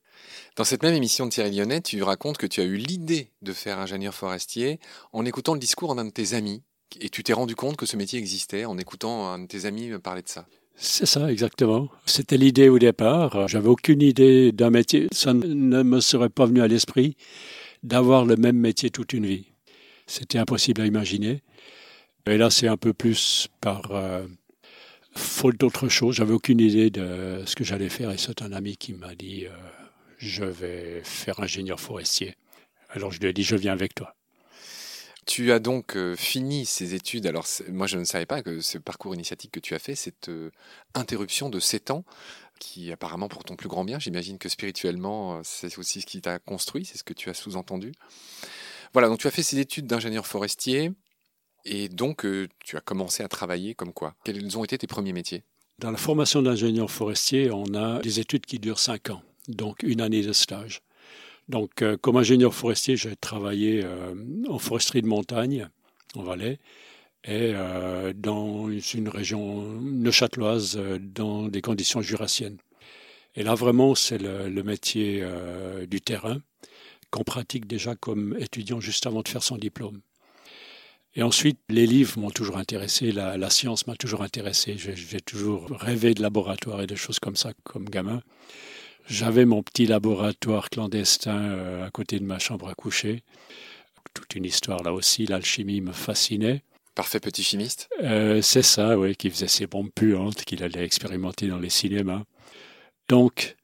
Dans 0.56 0.64
cette 0.64 0.82
même 0.82 0.94
émission 0.94 1.26
de 1.26 1.30
Thierry 1.30 1.54
Lyonnais, 1.54 1.82
tu 1.82 2.02
racontes 2.02 2.38
que 2.38 2.46
tu 2.46 2.62
as 2.62 2.64
eu 2.64 2.76
l'idée 2.76 3.32
de 3.42 3.52
faire 3.52 3.78
ingénieur 3.78 4.14
forestier 4.14 4.80
en 5.12 5.26
écoutant 5.26 5.52
le 5.52 5.60
discours 5.60 5.94
d'un 5.94 6.06
de 6.06 6.10
tes 6.10 6.32
amis. 6.32 6.62
Et 7.00 7.10
tu 7.10 7.22
t'es 7.22 7.34
rendu 7.34 7.54
compte 7.54 7.76
que 7.76 7.86
ce 7.86 7.98
métier 7.98 8.18
existait 8.18 8.64
en 8.64 8.78
écoutant 8.78 9.28
un 9.28 9.40
de 9.40 9.46
tes 9.46 9.66
amis 9.66 9.90
parler 10.02 10.22
de 10.22 10.28
ça. 10.28 10.46
C'est 10.82 11.04
ça, 11.04 11.30
exactement. 11.30 11.90
C'était 12.06 12.38
l'idée 12.38 12.70
au 12.70 12.78
départ. 12.78 13.48
J'avais 13.48 13.68
aucune 13.68 14.00
idée 14.00 14.50
d'un 14.50 14.70
métier. 14.70 15.08
Ça 15.12 15.34
ne 15.34 15.82
me 15.82 16.00
serait 16.00 16.30
pas 16.30 16.46
venu 16.46 16.62
à 16.62 16.68
l'esprit 16.68 17.18
d'avoir 17.82 18.24
le 18.24 18.36
même 18.36 18.56
métier 18.56 18.88
toute 18.88 19.12
une 19.12 19.26
vie. 19.26 19.44
C'était 20.06 20.38
impossible 20.38 20.80
à 20.80 20.86
imaginer. 20.86 21.42
Et 22.24 22.38
là, 22.38 22.48
c'est 22.48 22.66
un 22.66 22.78
peu 22.78 22.94
plus 22.94 23.48
par 23.60 23.90
euh, 23.92 24.26
faute 25.14 25.60
d'autre 25.60 25.88
chose. 25.90 26.16
J'avais 26.16 26.32
aucune 26.32 26.60
idée 26.60 26.88
de 26.88 27.42
ce 27.44 27.54
que 27.54 27.62
j'allais 27.62 27.90
faire. 27.90 28.10
Et 28.10 28.16
c'est 28.16 28.40
un 28.40 28.52
ami 28.52 28.78
qui 28.78 28.94
m'a 28.94 29.14
dit 29.14 29.44
euh, 29.44 29.50
je 30.16 30.44
vais 30.44 31.02
faire 31.04 31.40
ingénieur 31.40 31.78
forestier. 31.78 32.36
Alors 32.88 33.12
je 33.12 33.20
lui 33.20 33.28
ai 33.28 33.32
dit, 33.34 33.42
je 33.42 33.54
viens 33.54 33.74
avec 33.74 33.94
toi. 33.94 34.14
Tu 35.26 35.52
as 35.52 35.58
donc 35.58 35.96
euh, 35.96 36.16
fini 36.16 36.66
ces 36.66 36.94
études. 36.94 37.26
Alors, 37.26 37.46
moi, 37.68 37.86
je 37.86 37.98
ne 37.98 38.04
savais 38.04 38.26
pas 38.26 38.42
que 38.42 38.60
ce 38.60 38.78
parcours 38.78 39.14
initiatique 39.14 39.52
que 39.52 39.60
tu 39.60 39.74
as 39.74 39.78
fait, 39.78 39.94
cette 39.94 40.28
euh, 40.28 40.50
interruption 40.94 41.48
de 41.50 41.60
7 41.60 41.90
ans, 41.90 42.04
qui 42.58 42.90
apparemment 42.90 43.28
pour 43.28 43.44
ton 43.44 43.56
plus 43.56 43.68
grand 43.68 43.84
bien, 43.84 43.98
j'imagine 43.98 44.38
que 44.38 44.48
spirituellement, 44.48 45.36
euh, 45.36 45.40
c'est 45.44 45.78
aussi 45.78 46.00
ce 46.00 46.06
qui 46.06 46.20
t'a 46.20 46.38
construit, 46.38 46.84
c'est 46.84 46.98
ce 46.98 47.04
que 47.04 47.14
tu 47.14 47.30
as 47.30 47.34
sous-entendu. 47.34 47.92
Voilà, 48.92 49.08
donc 49.08 49.18
tu 49.18 49.26
as 49.26 49.30
fait 49.30 49.42
ces 49.42 49.58
études 49.58 49.86
d'ingénieur 49.86 50.26
forestier, 50.26 50.92
et 51.64 51.88
donc 51.88 52.26
tu 52.64 52.76
as 52.76 52.80
commencé 52.80 53.22
à 53.22 53.28
travailler 53.28 53.74
comme 53.74 53.92
quoi? 53.92 54.14
Quels 54.24 54.58
ont 54.58 54.64
été 54.64 54.78
tes 54.78 54.86
premiers 54.86 55.12
métiers? 55.12 55.44
Dans 55.78 55.90
la 55.90 55.98
formation 55.98 56.42
d'ingénieur 56.42 56.90
forestier, 56.90 57.50
on 57.50 57.74
a 57.74 58.00
des 58.00 58.18
études 58.18 58.46
qui 58.46 58.58
durent 58.58 58.78
5 58.78 59.10
ans 59.10 59.22
donc 59.50 59.82
une 59.82 60.00
année 60.00 60.22
de 60.22 60.32
stage. 60.32 60.82
Donc, 61.50 61.82
euh, 61.82 61.96
comme 61.96 62.16
ingénieur 62.16 62.54
forestier, 62.54 62.96
j'ai 62.96 63.16
travaillé 63.16 63.82
euh, 63.84 64.14
en 64.48 64.60
foresterie 64.60 65.02
de 65.02 65.08
montagne, 65.08 65.68
en 66.14 66.22
Valais, 66.22 66.60
et 67.24 67.50
euh, 67.54 68.12
dans 68.14 68.70
une 68.70 69.08
région 69.08 69.64
neuchâteloise, 69.80 70.80
dans 71.00 71.48
des 71.48 71.60
conditions 71.60 72.02
jurassiennes. 72.02 72.58
Et 73.34 73.42
là, 73.42 73.56
vraiment, 73.56 73.96
c'est 73.96 74.18
le, 74.18 74.62
métier 74.62 75.24
du 75.88 76.00
terrain 76.00 76.40
qu'on 77.10 77.24
pratique 77.24 77.66
déjà 77.66 77.96
comme 77.96 78.36
étudiant 78.38 78.80
juste 78.80 79.06
avant 79.06 79.22
de 79.22 79.28
faire 79.28 79.42
son 79.42 79.56
diplôme. 79.56 80.00
Et 81.14 81.22
ensuite, 81.24 81.58
les 81.68 81.86
livres 81.86 82.18
m'ont 82.18 82.30
toujours 82.30 82.58
intéressé, 82.58 83.10
la, 83.10 83.36
la 83.36 83.50
science 83.50 83.88
m'a 83.88 83.96
toujours 83.96 84.22
intéressé. 84.22 84.76
J'ai 84.78 85.20
toujours 85.20 85.66
rêvé 85.70 86.14
de 86.14 86.22
laboratoire 86.22 86.80
et 86.80 86.86
de 86.86 86.94
choses 86.94 87.18
comme 87.18 87.36
ça 87.36 87.52
comme 87.64 87.88
gamin. 87.88 88.22
J'avais 89.06 89.44
mon 89.44 89.62
petit 89.62 89.86
laboratoire 89.86 90.70
clandestin 90.70 91.38
euh, 91.38 91.86
à 91.86 91.90
côté 91.90 92.18
de 92.18 92.24
ma 92.24 92.38
chambre 92.38 92.68
à 92.68 92.74
coucher. 92.74 93.22
Toute 94.14 94.34
une 94.34 94.44
histoire 94.44 94.82
là 94.82 94.92
aussi, 94.92 95.26
l'alchimie 95.26 95.80
me 95.80 95.92
fascinait. 95.92 96.62
Parfait 96.94 97.20
petit 97.20 97.42
chimiste 97.42 97.88
euh, 98.02 98.42
C'est 98.42 98.62
ça, 98.62 98.98
oui, 98.98 99.16
qui 99.16 99.30
faisait 99.30 99.48
ses 99.48 99.66
bombes 99.66 99.90
puantes 99.94 100.44
qu'il 100.44 100.62
allait 100.62 100.84
expérimenter 100.84 101.46
dans 101.48 101.58
les 101.58 101.70
cinémas. 101.70 102.22
Donc, 103.08 103.56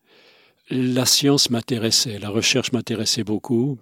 la 0.71 1.07
science 1.07 1.51
m'intéressait, 1.51 2.19
la 2.19 2.31
recherche 2.31 2.73
m'intéressait 2.73 3.25
beaucoup. 3.25 3.79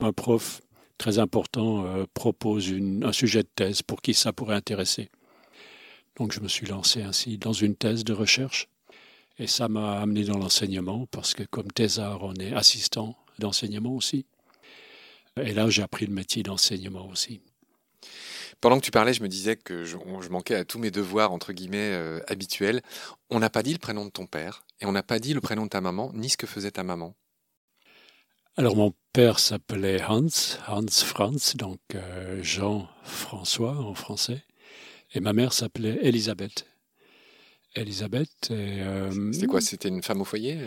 Un 0.00 0.12
prof 0.12 0.60
très 0.98 1.18
important 1.18 1.86
euh, 1.86 2.04
propose 2.12 2.74
un 3.02 3.12
sujet 3.12 3.42
de 3.42 3.48
thèse 3.54 3.82
pour 3.82 4.02
qui 4.02 4.14
ça 4.14 4.32
pourrait 4.32 4.56
intéresser. 4.56 5.10
Donc 6.16 6.32
je 6.32 6.40
me 6.40 6.48
suis 6.48 6.66
lancé 6.66 7.02
ainsi 7.02 7.38
dans 7.38 7.52
une 7.52 7.76
thèse 7.76 8.04
de 8.04 8.12
recherche. 8.12 8.68
Et 9.38 9.46
ça 9.46 9.68
m'a 9.68 10.00
amené 10.00 10.24
dans 10.24 10.38
l'enseignement 10.38 11.06
parce 11.06 11.34
que 11.34 11.44
comme 11.44 11.70
thésard, 11.70 12.22
on 12.22 12.34
est 12.34 12.52
assistant 12.52 13.16
d'enseignement 13.38 13.94
aussi. 13.94 14.26
Et 15.40 15.54
là, 15.54 15.70
j'ai 15.70 15.82
appris 15.82 16.06
le 16.06 16.12
métier 16.12 16.42
d'enseignement 16.42 17.06
aussi. 17.08 17.40
Pendant 18.60 18.80
que 18.80 18.84
tu 18.84 18.90
parlais, 18.90 19.14
je 19.14 19.22
me 19.22 19.28
disais 19.28 19.54
que 19.54 19.84
je, 19.84 19.96
manquais 20.30 20.56
à 20.56 20.64
tous 20.64 20.80
mes 20.80 20.90
devoirs, 20.90 21.30
entre 21.30 21.52
guillemets, 21.52 21.92
euh, 21.92 22.20
habituels. 22.26 22.82
On 23.30 23.38
n'a 23.38 23.50
pas 23.50 23.62
dit 23.62 23.72
le 23.72 23.78
prénom 23.78 24.04
de 24.04 24.10
ton 24.10 24.26
père 24.26 24.64
et 24.80 24.86
on 24.86 24.92
n'a 24.92 25.04
pas 25.04 25.20
dit 25.20 25.32
le 25.32 25.40
prénom 25.40 25.64
de 25.64 25.68
ta 25.68 25.80
maman, 25.80 26.10
ni 26.14 26.28
ce 26.28 26.36
que 26.36 26.48
faisait 26.48 26.72
ta 26.72 26.82
maman. 26.82 27.14
Alors 28.56 28.74
mon 28.74 28.92
père 29.12 29.38
s'appelait 29.38 30.02
Hans, 30.02 30.26
Hans 30.66 30.90
Franz, 30.90 31.54
donc 31.54 31.78
euh, 31.94 32.42
Jean-François 32.42 33.76
en 33.76 33.94
français, 33.94 34.42
et 35.12 35.20
ma 35.20 35.32
mère 35.32 35.52
s'appelait 35.52 36.00
Elisabeth. 36.02 36.66
Elisabeth. 37.74 38.52
C'était 39.32 39.46
quoi 39.46 39.60
C'était 39.60 39.88
une 39.88 40.02
femme 40.02 40.20
au 40.20 40.24
foyer 40.24 40.58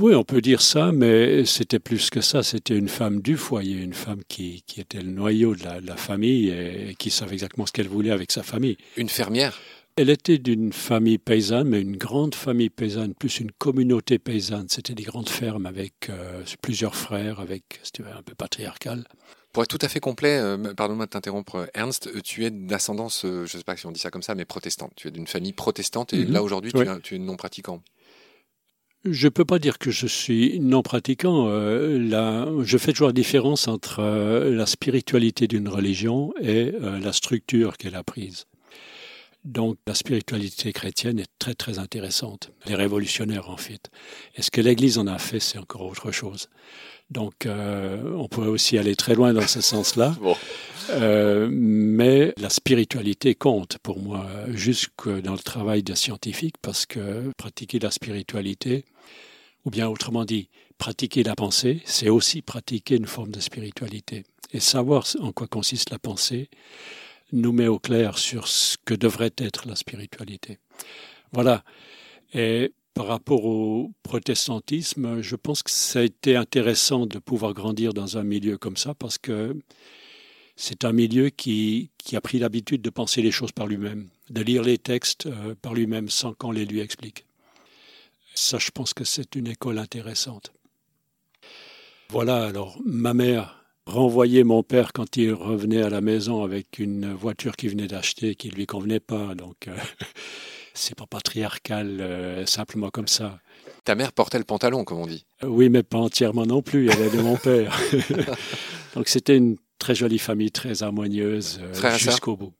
oui, 0.00 0.14
on 0.14 0.24
peut 0.24 0.40
dire 0.40 0.62
ça, 0.62 0.90
mais 0.90 1.44
c'était 1.44 1.78
plus 1.78 2.08
que 2.08 2.22
ça. 2.22 2.42
C'était 2.42 2.76
une 2.76 2.88
femme 2.88 3.20
du 3.20 3.36
foyer, 3.36 3.76
une 3.76 3.92
femme 3.92 4.22
qui, 4.26 4.62
qui 4.66 4.80
était 4.80 5.02
le 5.02 5.10
noyau 5.10 5.54
de 5.54 5.64
la, 5.64 5.96
famille 5.96 6.48
et, 6.48 6.94
qui 6.98 7.10
savait 7.10 7.34
exactement 7.34 7.66
ce 7.66 7.72
qu'elle 7.72 7.88
voulait 7.88 8.10
avec 8.10 8.32
sa 8.32 8.42
famille. 8.42 8.78
Une 8.96 9.10
fermière? 9.10 9.60
Elle 9.96 10.08
était 10.08 10.38
d'une 10.38 10.72
famille 10.72 11.18
paysanne, 11.18 11.68
mais 11.68 11.82
une 11.82 11.98
grande 11.98 12.34
famille 12.34 12.70
paysanne, 12.70 13.12
plus 13.12 13.40
une 13.40 13.52
communauté 13.52 14.18
paysanne. 14.18 14.66
C'était 14.70 14.94
des 14.94 15.02
grandes 15.02 15.28
fermes 15.28 15.66
avec 15.66 16.08
euh, 16.08 16.42
plusieurs 16.62 16.94
frères, 16.94 17.40
avec, 17.40 17.82
un 17.98 18.22
peu 18.22 18.34
patriarcal. 18.34 19.04
Pour 19.52 19.62
être 19.62 19.68
tout 19.68 19.84
à 19.84 19.88
fait 19.88 20.00
complet, 20.00 20.38
euh, 20.38 20.74
pardonne-moi 20.74 21.06
de 21.06 21.10
t'interrompre, 21.10 21.68
Ernst, 21.74 22.06
euh, 22.06 22.20
tu 22.22 22.44
es 22.44 22.50
d'ascendance, 22.50 23.22
je 23.22 23.42
ne 23.42 23.46
sais 23.46 23.62
pas 23.64 23.76
si 23.76 23.86
on 23.86 23.92
dit 23.92 24.00
ça 24.00 24.10
comme 24.10 24.22
ça, 24.22 24.34
mais 24.34 24.44
protestante. 24.44 24.92
Tu 24.96 25.08
es 25.08 25.10
d'une 25.10 25.26
famille 25.26 25.52
protestante 25.52 26.14
et 26.14 26.24
mhm. 26.24 26.32
là 26.32 26.42
aujourd'hui, 26.42 26.72
tu, 26.72 26.84
tu 27.02 27.16
es 27.16 27.18
non 27.18 27.36
pratiquant. 27.36 27.82
Je 29.04 29.26
ne 29.26 29.30
peux 29.30 29.44
pas 29.44 29.58
dire 29.58 29.78
que 29.78 29.90
je 29.90 30.06
suis 30.06 30.60
non 30.60 30.82
pratiquant. 30.82 31.48
Euh, 31.48 32.62
je 32.62 32.78
fais 32.78 32.92
toujours 32.92 33.08
la 33.08 33.12
différence 33.12 33.66
entre 33.66 33.98
euh, 33.98 34.54
la 34.54 34.64
spiritualité 34.64 35.48
d'une 35.48 35.68
religion 35.68 36.32
et 36.40 36.72
euh, 36.72 37.00
la 37.00 37.12
structure 37.12 37.76
qu'elle 37.78 37.96
a 37.96 38.04
prise. 38.04 38.46
Donc 39.44 39.76
la 39.86 39.94
spiritualité 39.94 40.72
chrétienne 40.72 41.18
est 41.18 41.30
très 41.38 41.54
très 41.54 41.78
intéressante. 41.78 42.52
Les 42.66 42.76
révolutionnaires 42.76 43.50
en 43.50 43.56
fait. 43.56 43.90
Et 44.36 44.42
ce 44.42 44.50
que 44.50 44.60
l'Église 44.60 44.98
en 44.98 45.06
a 45.08 45.18
fait, 45.18 45.40
c'est 45.40 45.58
encore 45.58 45.82
autre 45.82 46.12
chose. 46.12 46.48
Donc 47.10 47.46
on 47.46 48.28
pourrait 48.28 48.48
aussi 48.48 48.78
aller 48.78 48.94
très 48.94 49.14
loin 49.14 49.32
dans 49.32 49.46
ce 49.46 49.60
sens-là. 49.60 50.16
mais 51.50 52.34
la 52.36 52.50
spiritualité 52.50 53.34
compte 53.34 53.78
pour 53.82 53.98
moi 54.00 54.28
jusque 54.48 55.08
dans 55.08 55.32
le 55.32 55.38
travail 55.38 55.82
des 55.82 55.96
scientifiques 55.96 56.56
parce 56.62 56.86
que 56.86 57.30
pratiquer 57.36 57.78
la 57.78 57.90
spiritualité, 57.90 58.84
ou 59.64 59.70
bien 59.70 59.88
autrement 59.88 60.24
dit, 60.24 60.48
pratiquer 60.78 61.22
la 61.22 61.34
pensée, 61.34 61.82
c'est 61.84 62.08
aussi 62.08 62.42
pratiquer 62.42 62.96
une 62.96 63.06
forme 63.06 63.30
de 63.30 63.40
spiritualité. 63.40 64.24
Et 64.52 64.60
savoir 64.60 65.06
en 65.20 65.32
quoi 65.32 65.46
consiste 65.46 65.90
la 65.90 65.98
pensée 65.98 66.50
nous 67.32 67.52
met 67.52 67.68
au 67.68 67.78
clair 67.78 68.18
sur 68.18 68.46
ce 68.46 68.76
que 68.84 68.94
devrait 68.94 69.32
être 69.38 69.66
la 69.66 69.76
spiritualité. 69.76 70.58
Voilà. 71.32 71.64
Et 72.34 72.72
par 72.94 73.06
rapport 73.06 73.44
au 73.44 73.92
protestantisme, 74.02 75.22
je 75.22 75.36
pense 75.36 75.62
que 75.62 75.70
ça 75.70 76.00
a 76.00 76.02
été 76.02 76.36
intéressant 76.36 77.06
de 77.06 77.18
pouvoir 77.18 77.54
grandir 77.54 77.94
dans 77.94 78.18
un 78.18 78.22
milieu 78.22 78.58
comme 78.58 78.76
ça 78.76 78.94
parce 78.94 79.18
que 79.18 79.56
c'est 80.56 80.84
un 80.84 80.92
milieu 80.92 81.30
qui, 81.30 81.90
qui 81.96 82.16
a 82.16 82.20
pris 82.20 82.38
l'habitude 82.38 82.82
de 82.82 82.90
penser 82.90 83.22
les 83.22 83.30
choses 83.30 83.52
par 83.52 83.66
lui-même, 83.66 84.08
de 84.28 84.42
lire 84.42 84.62
les 84.62 84.78
textes 84.78 85.26
euh, 85.26 85.54
par 85.60 85.72
lui-même 85.72 86.10
sans 86.10 86.34
qu'on 86.34 86.52
les 86.52 86.66
lui 86.66 86.80
explique. 86.80 87.24
Ça, 88.34 88.58
je 88.58 88.70
pense 88.70 88.94
que 88.94 89.04
c'est 89.04 89.34
une 89.34 89.46
école 89.46 89.78
intéressante. 89.78 90.52
Voilà, 92.10 92.44
alors 92.44 92.78
ma 92.84 93.14
mère 93.14 93.61
renvoyait 93.86 94.44
mon 94.44 94.62
père 94.62 94.92
quand 94.92 95.16
il 95.16 95.32
revenait 95.32 95.82
à 95.82 95.90
la 95.90 96.00
maison 96.00 96.42
avec 96.42 96.78
une 96.78 97.12
voiture 97.12 97.56
qu'il 97.56 97.70
venait 97.70 97.88
d'acheter 97.88 98.34
qui 98.34 98.48
ne 98.48 98.54
lui 98.54 98.66
convenait 98.66 99.00
pas. 99.00 99.34
Donc, 99.34 99.68
euh, 99.68 99.76
c'est 100.74 100.94
pas 100.96 101.06
patriarcal 101.06 102.00
euh, 102.00 102.46
simplement 102.46 102.90
comme 102.90 103.08
ça. 103.08 103.38
Ta 103.84 103.94
mère 103.94 104.12
portait 104.12 104.38
le 104.38 104.44
pantalon, 104.44 104.84
comme 104.84 104.98
on 104.98 105.06
dit. 105.06 105.24
Euh, 105.42 105.48
oui, 105.48 105.68
mais 105.68 105.82
pas 105.82 105.98
entièrement 105.98 106.46
non 106.46 106.62
plus. 106.62 106.88
Elle 106.90 107.10
de 107.10 107.22
mon 107.22 107.36
père. 107.36 107.78
donc, 108.94 109.08
c'était 109.08 109.36
une 109.36 109.56
très 109.78 109.94
jolie 109.94 110.18
famille, 110.18 110.52
très 110.52 110.82
harmonieuse 110.82 111.60
jusqu'au 111.96 112.36
bout. 112.36 112.52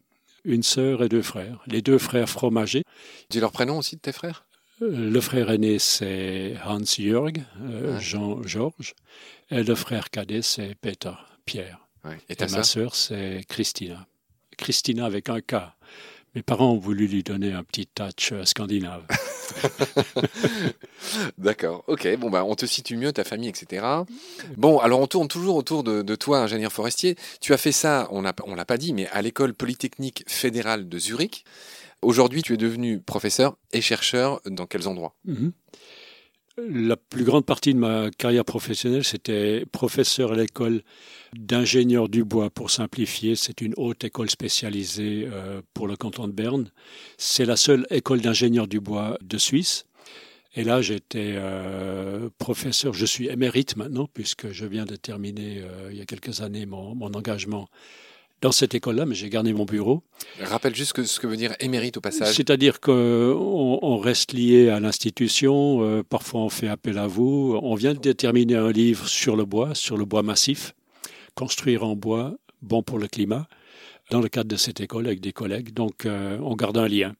Une 0.44 0.64
sœur 0.64 1.04
et 1.04 1.08
deux 1.08 1.22
frères. 1.22 1.60
Les 1.68 1.82
deux 1.82 1.98
frères 1.98 2.28
fromagers. 2.28 2.82
Dis 3.30 3.38
leur 3.38 3.52
prénom 3.52 3.78
aussi 3.78 3.94
de 3.94 4.00
tes 4.00 4.10
frères? 4.10 4.44
Le 4.84 5.20
frère 5.20 5.48
aîné, 5.50 5.78
c'est 5.78 6.56
Hans-Jörg, 6.66 7.44
euh, 7.62 8.00
Jean-Georges, 8.00 8.94
et 9.52 9.62
le 9.62 9.74
frère 9.74 10.10
cadet, 10.10 10.42
c'est 10.42 10.74
Peter, 10.74 11.12
Pierre. 11.44 11.78
Et, 12.28 12.36
ma 12.50 12.64
sœur, 12.64 12.94
c'est 12.94 13.42
Christina. 13.48 14.06
Christina 14.56 15.04
avec 15.04 15.28
un 15.28 15.40
K. 15.40 15.54
Mes 16.34 16.42
parents 16.42 16.72
ont 16.72 16.78
voulu 16.78 17.06
lui 17.06 17.22
donner 17.22 17.52
un 17.52 17.62
petit 17.62 17.86
touch 17.86 18.32
euh, 18.32 18.44
scandinave. 18.46 19.04
D'accord, 21.38 21.84
ok, 21.88 22.16
bon 22.16 22.30
bah 22.30 22.42
on 22.44 22.54
te 22.54 22.64
situe 22.64 22.96
mieux, 22.96 23.12
ta 23.12 23.22
famille, 23.22 23.50
etc. 23.50 23.84
Bon, 24.56 24.78
alors 24.78 25.00
on 25.00 25.06
tourne 25.06 25.28
toujours 25.28 25.56
autour 25.56 25.84
de, 25.84 26.00
de 26.00 26.14
toi, 26.14 26.38
ingénieur 26.38 26.72
forestier. 26.72 27.16
Tu 27.42 27.52
as 27.52 27.58
fait 27.58 27.72
ça, 27.72 28.08
on 28.10 28.22
ne 28.22 28.56
l'a 28.56 28.64
pas 28.64 28.78
dit, 28.78 28.94
mais 28.94 29.08
à 29.08 29.20
l'école 29.20 29.52
polytechnique 29.52 30.24
fédérale 30.26 30.88
de 30.88 30.98
Zurich. 30.98 31.44
Aujourd'hui, 32.00 32.42
tu 32.42 32.54
es 32.54 32.56
devenu 32.56 32.98
professeur 32.98 33.56
et 33.72 33.80
chercheur 33.82 34.40
dans 34.46 34.66
quels 34.66 34.88
endroits? 34.88 35.14
Mhm. 35.26 35.52
La 36.58 36.96
plus 36.98 37.24
grande 37.24 37.46
partie 37.46 37.72
de 37.72 37.78
ma 37.78 38.10
carrière 38.10 38.44
professionnelle, 38.44 39.04
c'était 39.04 39.64
professeur 39.72 40.32
à 40.32 40.36
l'école 40.36 40.82
d'ingénieur 41.34 42.10
du 42.10 42.24
bois, 42.24 42.50
pour 42.50 42.70
simplifier. 42.70 43.36
C'est 43.36 43.62
une 43.62 43.72
haute 43.78 44.04
école 44.04 44.28
spécialisée 44.28 45.26
euh, 45.32 45.62
pour 45.72 45.86
le 45.86 45.96
canton 45.96 46.28
de 46.28 46.32
Berne. 46.32 46.70
C'est 47.16 47.46
la 47.46 47.56
seule 47.56 47.86
école 47.88 48.20
d'ingénieur 48.20 48.68
du 48.68 48.80
bois 48.80 49.16
de 49.22 49.38
Suisse. 49.38 49.86
Et 50.54 50.62
là, 50.62 50.82
j'étais 50.82 51.32
euh, 51.36 52.28
professeur, 52.36 52.92
je 52.92 53.06
suis 53.06 53.28
émérite 53.28 53.76
maintenant, 53.76 54.06
puisque 54.12 54.52
je 54.52 54.66
viens 54.66 54.84
de 54.84 54.96
terminer 54.96 55.62
euh, 55.62 55.88
il 55.90 55.96
y 55.96 56.02
a 56.02 56.04
quelques 56.04 56.42
années 56.42 56.66
mon 56.66 57.14
engagement 57.14 57.70
dans 58.42 58.52
cette 58.52 58.74
école-là, 58.74 59.06
mais 59.06 59.14
j'ai 59.14 59.30
gardé 59.30 59.54
mon 59.54 59.64
bureau. 59.64 60.02
Rappelle 60.40 60.74
juste 60.74 61.00
ce 61.04 61.20
que 61.20 61.26
veut 61.28 61.36
dire 61.36 61.54
émérite 61.60 61.96
au 61.96 62.00
passage. 62.00 62.34
C'est-à-dire 62.34 62.80
qu'on 62.80 63.78
on 63.80 63.98
reste 63.98 64.32
lié 64.32 64.68
à 64.68 64.80
l'institution, 64.80 65.82
euh, 65.82 66.02
parfois 66.02 66.40
on 66.40 66.48
fait 66.48 66.68
appel 66.68 66.98
à 66.98 67.06
vous. 67.06 67.58
On 67.62 67.76
vient 67.76 67.94
de 67.94 68.00
déterminer 68.00 68.56
un 68.56 68.72
livre 68.72 69.06
sur 69.06 69.36
le 69.36 69.44
bois, 69.44 69.74
sur 69.74 69.96
le 69.96 70.04
bois 70.04 70.24
massif, 70.24 70.74
construire 71.36 71.84
en 71.84 71.94
bois, 71.94 72.34
bon 72.62 72.82
pour 72.82 72.98
le 72.98 73.06
climat, 73.06 73.46
dans 74.10 74.20
le 74.20 74.28
cadre 74.28 74.48
de 74.48 74.56
cette 74.56 74.80
école 74.80 75.06
avec 75.06 75.20
des 75.20 75.32
collègues. 75.32 75.72
Donc 75.72 76.04
euh, 76.04 76.36
on 76.42 76.56
garde 76.56 76.76
un 76.78 76.88
lien. 76.88 77.14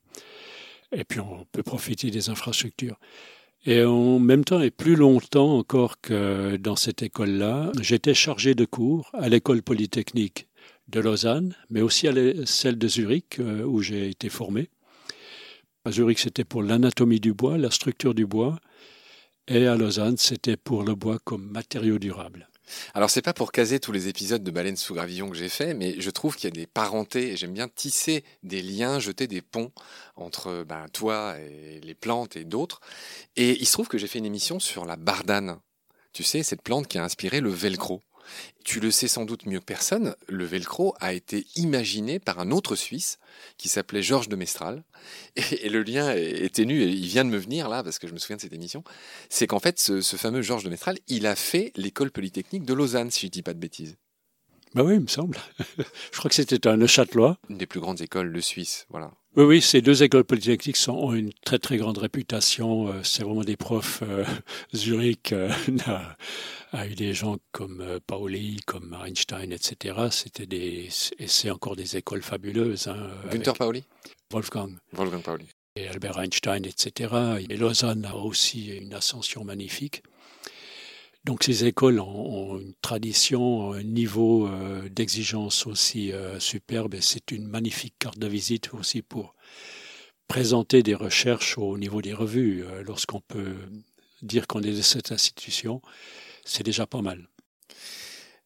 Et 0.94 1.04
puis 1.04 1.20
on 1.20 1.46
peut 1.52 1.62
profiter 1.62 2.10
des 2.10 2.30
infrastructures. 2.30 2.98
Et 3.64 3.84
en 3.84 4.18
même 4.18 4.44
temps, 4.44 4.60
et 4.60 4.72
plus 4.72 4.96
longtemps 4.96 5.56
encore 5.56 6.00
que 6.00 6.56
dans 6.56 6.74
cette 6.74 7.00
école-là, 7.00 7.70
j'étais 7.80 8.12
chargé 8.12 8.56
de 8.56 8.64
cours 8.64 9.08
à 9.14 9.28
l'école 9.28 9.62
polytechnique 9.62 10.48
de 10.88 11.00
Lausanne, 11.00 11.54
mais 11.70 11.82
aussi 11.82 12.08
à 12.08 12.12
celle 12.46 12.78
de 12.78 12.88
Zurich, 12.88 13.38
euh, 13.38 13.64
où 13.64 13.80
j'ai 13.82 14.08
été 14.08 14.28
formé. 14.28 14.70
À 15.84 15.92
Zurich, 15.92 16.18
c'était 16.18 16.44
pour 16.44 16.62
l'anatomie 16.62 17.20
du 17.20 17.32
bois, 17.32 17.58
la 17.58 17.70
structure 17.70 18.14
du 18.14 18.26
bois, 18.26 18.58
et 19.48 19.66
à 19.66 19.76
Lausanne, 19.76 20.16
c'était 20.16 20.56
pour 20.56 20.84
le 20.84 20.94
bois 20.94 21.18
comme 21.24 21.50
matériau 21.50 21.98
durable. 21.98 22.48
Alors 22.94 23.10
c'est 23.10 23.22
pas 23.22 23.34
pour 23.34 23.52
caser 23.52 23.80
tous 23.80 23.92
les 23.92 24.08
épisodes 24.08 24.42
de 24.42 24.50
Baleine 24.50 24.76
sous 24.76 24.94
gravillon 24.94 25.28
que 25.30 25.36
j'ai 25.36 25.48
fait, 25.48 25.74
mais 25.74 26.00
je 26.00 26.10
trouve 26.10 26.36
qu'il 26.36 26.44
y 26.44 26.52
a 26.52 26.60
des 26.60 26.66
parentés 26.66 27.32
et 27.32 27.36
j'aime 27.36 27.52
bien 27.52 27.68
tisser 27.68 28.24
des 28.42 28.62
liens, 28.62 28.98
jeter 28.98 29.26
des 29.26 29.42
ponts 29.42 29.72
entre 30.16 30.64
ben, 30.64 30.86
toi 30.92 31.36
et 31.38 31.80
les 31.82 31.94
plantes 31.94 32.36
et 32.36 32.44
d'autres. 32.44 32.80
Et 33.36 33.58
il 33.60 33.66
se 33.66 33.72
trouve 33.72 33.88
que 33.88 33.98
j'ai 33.98 34.06
fait 34.06 34.18
une 34.18 34.26
émission 34.26 34.58
sur 34.58 34.84
la 34.84 34.96
bardane. 34.96 35.58
Tu 36.12 36.22
sais, 36.22 36.42
cette 36.42 36.62
plante 36.62 36.88
qui 36.88 36.98
a 36.98 37.04
inspiré 37.04 37.40
le 37.40 37.50
velcro. 37.50 38.02
Tu 38.64 38.80
le 38.80 38.90
sais 38.90 39.08
sans 39.08 39.24
doute 39.24 39.46
mieux 39.46 39.60
que 39.60 39.64
personne, 39.64 40.14
le 40.28 40.44
velcro 40.44 40.94
a 41.00 41.12
été 41.12 41.46
imaginé 41.56 42.18
par 42.18 42.38
un 42.38 42.50
autre 42.50 42.76
Suisse 42.76 43.18
qui 43.58 43.68
s'appelait 43.68 44.02
Georges 44.02 44.28
de 44.28 44.36
Mestral. 44.36 44.84
Et, 45.36 45.68
le 45.68 45.82
lien 45.82 46.12
est 46.12 46.54
ténu, 46.54 46.82
et 46.82 46.88
il 46.88 47.06
vient 47.06 47.24
de 47.24 47.30
me 47.30 47.38
venir 47.38 47.68
là, 47.68 47.82
parce 47.82 47.98
que 47.98 48.06
je 48.06 48.12
me 48.12 48.18
souviens 48.18 48.36
de 48.36 48.42
cette 48.42 48.52
émission. 48.52 48.84
C'est 49.28 49.46
qu'en 49.46 49.58
fait, 49.58 49.78
ce, 49.78 50.00
fameux 50.16 50.42
Georges 50.42 50.64
de 50.64 50.70
Mestral, 50.70 50.98
il 51.08 51.26
a 51.26 51.34
fait 51.34 51.72
l'école 51.76 52.10
polytechnique 52.10 52.64
de 52.64 52.74
Lausanne, 52.74 53.10
si 53.10 53.20
je 53.20 53.26
ne 53.26 53.30
dis 53.30 53.42
pas 53.42 53.54
de 53.54 53.58
bêtises. 53.58 53.96
Bah 54.74 54.82
oui, 54.84 54.94
il 54.94 55.00
me 55.00 55.06
semble. 55.06 55.38
je 55.78 56.18
crois 56.18 56.28
que 56.28 56.34
c'était 56.34 56.66
un 56.66 56.76
Neuchâtelois. 56.76 57.38
Une 57.50 57.58
des 57.58 57.66
plus 57.66 57.80
grandes 57.80 58.00
écoles 58.00 58.32
de 58.32 58.40
Suisse, 58.40 58.86
voilà. 58.88 59.12
Oui, 59.34 59.44
oui, 59.44 59.62
ces 59.62 59.80
deux 59.80 60.02
écoles 60.02 60.24
polytechniques 60.24 60.76
sont, 60.76 60.92
ont 60.92 61.14
une 61.14 61.32
très 61.44 61.58
très 61.58 61.78
grande 61.78 61.96
réputation. 61.96 62.88
Euh, 62.88 63.02
c'est 63.02 63.24
vraiment 63.24 63.44
des 63.44 63.56
profs. 63.56 64.02
Euh, 64.02 64.24
Zurich 64.74 65.32
euh, 65.32 65.50
a, 66.72 66.86
eu 66.86 66.94
des 66.94 67.14
gens 67.14 67.38
comme 67.50 67.98
Pauli, 68.06 68.60
comme 68.66 68.94
Einstein, 69.02 69.52
etc. 69.52 70.08
C'était 70.10 70.44
des, 70.44 70.88
et 71.18 71.26
c'est 71.28 71.50
encore 71.50 71.76
des 71.76 71.96
écoles 71.96 72.22
fabuleuses. 72.22 72.88
Hein, 72.88 73.10
Günther 73.30 73.54
Pauli 73.54 73.84
Wolfgang. 74.30 74.76
Wolfgang 74.92 75.22
Pauli. 75.22 75.46
Et 75.76 75.88
Albert 75.88 76.18
Einstein, 76.18 76.66
etc. 76.66 77.14
Et 77.48 77.56
Lausanne 77.56 78.04
a 78.04 78.14
aussi 78.14 78.66
une 78.66 78.92
ascension 78.92 79.44
magnifique. 79.44 80.02
Donc 81.24 81.44
ces 81.44 81.66
écoles 81.66 82.00
ont, 82.00 82.58
une 82.58 82.74
tradition, 82.82 83.72
un 83.72 83.82
niveau 83.84 84.48
euh, 84.48 84.88
d'exigence 84.88 85.66
aussi 85.68 86.12
euh, 86.12 86.40
superbe 86.40 86.94
et 86.94 87.00
c'est 87.00 87.30
une 87.30 87.46
magnifique 87.46 87.94
carte 87.98 88.18
de 88.18 88.26
visite 88.26 88.74
aussi 88.74 89.02
pour 89.02 89.36
présenter 90.26 90.82
des 90.82 90.96
recherches 90.96 91.58
au 91.58 91.78
niveau 91.78 92.02
des 92.02 92.12
revues. 92.12 92.64
Euh, 92.64 92.82
lorsqu'on 92.82 93.20
peut 93.20 93.54
dire 94.22 94.48
qu'on 94.48 94.62
est 94.62 94.72
de 94.72 94.82
cette 94.82 95.12
institution, 95.12 95.80
c'est 96.44 96.64
déjà 96.64 96.86
pas 96.86 97.02
mal. 97.02 97.28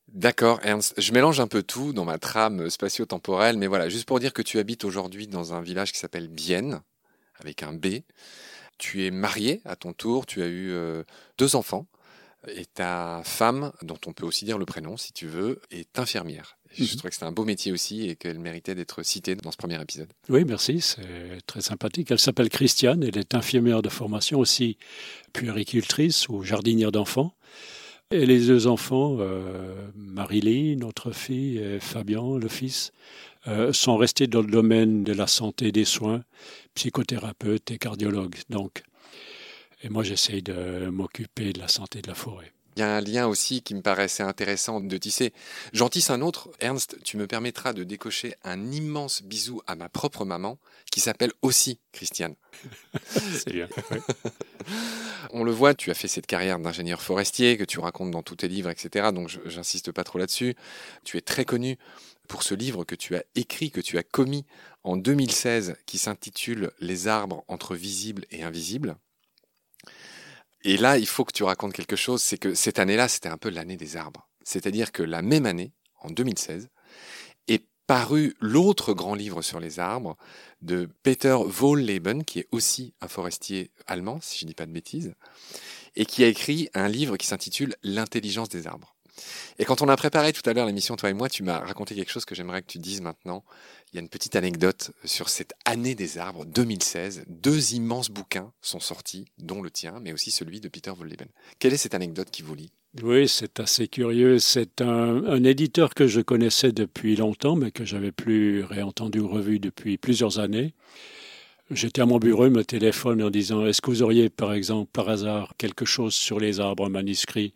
D'accord, 0.09 0.61
Ernst. 0.63 0.95
Je 0.99 1.13
mélange 1.13 1.41
un 1.41 1.49
peu 1.49 1.63
tout 1.63 1.95
dans 1.95 2.05
ma 2.05 2.19
trame 2.19 2.69
spatio-temporelle, 2.69 3.57
mais 3.57 3.67
voilà, 3.69 3.89
juste 3.89 4.07
pour 4.07 4.21
dire 4.21 4.35
que 4.35 4.43
tu 4.43 4.59
habites 4.59 4.85
aujourd'hui 4.85 5.27
dans 5.27 5.55
un 5.55 5.63
village 5.63 5.93
qui 5.93 5.99
s'appelle 5.99 6.29
Bienne, 6.29 6.83
avec 7.41 7.63
un 7.63 7.73
B. 7.73 8.03
Tu 8.79 9.07
es 9.07 9.11
marié 9.11 9.63
à 9.65 9.77
ton 9.77 9.95
tour, 9.95 10.27
tu 10.27 10.43
as 10.43 10.49
eu 10.49 10.73
deux 11.39 11.57
enfants, 11.57 11.87
et 12.49 12.67
ta 12.67 13.23
femme, 13.25 13.73
dont 13.83 13.99
on 14.07 14.13
peut 14.13 14.27
aussi 14.27 14.45
dire 14.45 14.59
le 14.59 14.67
prénom 14.67 14.97
si 14.97 15.13
tu 15.13 15.27
veux, 15.27 15.61
est 15.71 15.99
infirmière. 15.99 16.59
Je 16.73 16.83
mhm. 16.83 16.89
trouvais 16.91 17.09
que 17.09 17.15
c'était 17.15 17.27
un 17.27 17.33
beau 17.33 17.45
métier 17.45 17.73
aussi 17.73 18.09
et 18.09 18.17
qu'elle 18.17 18.39
méritait 18.39 18.75
d'être 18.75 19.03
citée 19.03 19.35
dans 19.35 19.51
ce 19.51 19.57
premier 19.57 19.81
épisode. 19.81 20.09
Oui, 20.29 20.45
merci, 20.45 20.81
c'est 20.81 21.41
très 21.47 21.61
sympathique. 21.61 22.11
Elle 22.11 22.19
s'appelle 22.19 22.49
Christiane, 22.49 23.03
elle 23.03 23.17
est 23.17 23.35
infirmière 23.35 23.83
de 23.83 23.89
formation 23.89 24.39
aussi, 24.39 24.77
puéricultrice 25.33 26.29
ou 26.29 26.43
jardinière 26.43 26.93
d'enfants. 26.93 27.35
Et 28.13 28.25
les 28.25 28.47
deux 28.47 28.69
enfants, 28.69 29.17
euh, 29.19 29.75
Marie-Lie, 29.97 30.77
notre 30.77 31.11
fille, 31.11 31.59
et 31.59 31.81
Fabien, 31.81 32.39
le 32.39 32.49
fils, 32.49 32.93
euh, 33.49 33.73
sont 33.73 33.97
restés 33.97 34.29
dans 34.29 34.43
le 34.43 34.51
domaine 34.51 35.03
de 35.03 35.13
la 35.13 35.27
santé 35.27 35.73
des 35.73 35.85
soins, 35.85 36.23
psychothérapeutes 36.75 37.71
et 37.73 37.79
cardiologues. 37.79 38.37
Donc, 38.49 38.85
et 39.83 39.89
moi, 39.89 40.03
j'essaye 40.03 40.43
de 40.43 40.89
m'occuper 40.89 41.53
de 41.53 41.59
la 41.59 41.69
santé 41.69 42.03
de 42.03 42.09
la 42.09 42.15
forêt. 42.15 42.53
Il 42.77 42.81
y 42.81 42.83
a 42.83 42.95
un 42.95 43.01
lien 43.01 43.27
aussi 43.27 43.63
qui 43.63 43.75
me 43.75 43.81
paraissait 43.81 44.23
intéressant 44.23 44.81
de 44.83 44.97
tisser. 44.99 45.33
J'en 45.73 45.89
tisse 45.89 46.11
un 46.11 46.21
autre. 46.21 46.51
Ernst, 46.61 46.99
tu 47.05 47.17
me 47.17 47.27
permettras 47.27 47.73
de 47.73 47.85
décocher 47.85 48.35
un 48.45 48.71
immense 48.71 49.23
bisou 49.23 49.63
à 49.67 49.77
ma 49.77 49.89
propre 49.89 50.27
maman, 50.27 50.59
qui 50.93 51.01
s'appelle 51.01 51.33
aussi 51.41 51.81
Christiane. 51.93 52.35
C'est 53.07 53.53
bien. 53.53 53.67
On 55.31 55.43
le 55.43 55.53
voit, 55.53 55.75
tu 55.75 55.91
as 55.91 55.95
fait 55.95 56.09
cette 56.09 56.27
carrière 56.27 56.59
d'ingénieur 56.59 57.01
forestier 57.01 57.57
que 57.57 57.65
tu 57.65 57.81
racontes 57.81 58.11
dans 58.11 58.23
tous 58.23 58.37
tes 58.37 58.49
livres, 58.49 58.69
etc. 58.69 59.09
Donc 59.11 59.31
j'insiste 59.47 59.91
pas 59.91 60.05
trop 60.05 60.19
là-dessus. 60.19 60.55
Tu 61.03 61.17
es 61.17 61.23
très 61.23 61.47
connu 61.47 61.79
pour 62.29 62.43
ce 62.43 62.55
livre 62.55 62.85
que 62.85 62.95
tu 62.95 63.17
as 63.17 63.25
écrit, 63.37 63.71
que 63.71 63.81
tu 63.81 63.97
as 63.97 64.03
commis 64.03 64.45
en 64.85 64.99
2016, 64.99 65.77
qui 65.87 65.97
s'intitule 65.97 66.73
Les 66.79 67.09
arbres 67.09 67.43
entre 67.49 67.75
visibles 67.75 68.27
et 68.31 68.43
invisibles. 68.43 68.97
Et 70.69 70.77
là, 70.77 70.99
il 70.99 71.07
faut 71.07 71.25
que 71.25 71.33
tu 71.33 71.45
racontes 71.45 71.73
quelque 71.73 71.95
chose, 71.95 72.21
c'est 72.21 72.39
que 72.39 72.55
cette 72.55 72.81
année-là, 72.81 73.07
c'était 73.07 73.29
un 73.29 73.37
peu 73.37 73.51
l'année 73.51 73.77
des 73.77 73.97
arbres. 73.97 74.29
C'est-à-dire 74.43 74.91
que 74.91 75.05
la 75.05 75.23
même 75.23 75.47
année, 75.47 75.73
en 76.01 76.11
2016, 76.11 76.71
est 77.47 77.65
paru 77.87 78.35
l'autre 78.41 78.93
grand 78.93 79.15
livre 79.15 79.43
sur 79.43 79.61
les 79.61 79.79
arbres 79.79 80.17
de 80.63 80.89
Peter 81.05 81.37
Wohlleben, 81.61 82.25
qui 82.25 82.41
est 82.41 82.49
aussi 82.51 82.95
un 83.01 83.07
forestier 83.07 83.71
allemand, 83.87 84.19
si 84.21 84.41
je 84.41 84.45
ne 84.45 84.49
dis 84.49 84.55
pas 84.57 84.67
de 84.67 84.73
bêtises, 84.73 85.15
et 85.95 86.05
qui 86.05 86.25
a 86.25 86.27
écrit 86.27 86.69
un 86.75 86.89
livre 86.89 87.17
qui 87.17 87.29
s'intitule 87.29 87.77
L'intelligence 87.85 88.49
des 88.49 88.67
arbres. 88.67 88.96
Et 89.59 89.65
quand 89.65 89.83
on 89.83 89.89
a 89.89 89.97
préparé 89.97 90.33
tout 90.33 90.49
à 90.49 90.53
l'heure 90.53 90.67
l'émission, 90.67 90.97
toi 90.97 91.11
et 91.11 91.15
moi, 91.15 91.29
tu 91.29 91.43
m'as 91.43 91.59
raconté 91.59 91.95
quelque 91.95 92.11
chose 92.11 92.25
que 92.25 92.35
j'aimerais 92.35 92.63
que 92.63 92.67
tu 92.67 92.79
dises 92.79 93.01
maintenant. 93.01 93.45
Il 93.93 93.97
y 93.97 93.99
a 93.99 94.03
une 94.03 94.09
petite 94.09 94.37
anecdote 94.37 94.91
sur 95.05 95.29
cette 95.29 95.55
année 95.65 95.95
des 95.95 96.19
arbres 96.19 96.45
2016. 96.45 97.25
Deux 97.29 97.75
immenses 97.75 98.11
bouquins 98.11 98.53
sont 98.61 98.81
sortis, 98.81 99.27
dont 99.39 99.63
le 99.63 99.71
tien, 99.71 100.01
mais 100.01 100.13
aussi 100.13 100.31
celui 100.31 100.61
de 100.61 100.69
Peter 100.69 100.91
Wolleben. 100.91 101.29
Quelle 101.59 101.73
est 101.73 101.79
cette 101.79 101.95
anecdote 101.95 102.31
qui 102.31 102.43
vous 102.43 102.55
lie? 102.55 102.73
Oui, 103.03 103.29
c'est 103.29 103.61
assez 103.61 103.89
curieux. 103.89 104.39
C'est 104.39 104.81
un, 104.81 105.25
un, 105.25 105.45
éditeur 105.45 105.95
que 105.95 106.07
je 106.07 106.21
connaissais 106.21 106.73
depuis 106.73 107.15
longtemps, 107.17 107.55
mais 107.55 107.71
que 107.71 107.85
j'avais 107.85 108.13
plus 108.13 108.65
réentendu 108.65 109.21
ou 109.21 109.29
revu 109.29 109.59
depuis 109.59 109.99
plusieurs 109.99 110.39
années. 110.39 110.75
J'étais 111.71 112.01
à 112.01 112.07
mon 112.07 112.19
bureau, 112.19 112.47
il 112.47 112.53
me 112.53 112.65
téléphone 112.65 113.23
en 113.23 113.31
disant 113.31 113.67
Est-ce 113.67 113.83
que 113.83 113.91
vous 113.91 114.03
auriez, 114.03 114.31
par 114.31 114.53
exemple, 114.53 114.89
par 114.93 115.09
hasard, 115.09 115.55
quelque 115.59 115.85
chose 115.85 116.15
sur 116.15 116.39
les 116.39 116.61
arbres 116.61 116.89
manuscrits? 116.89 117.55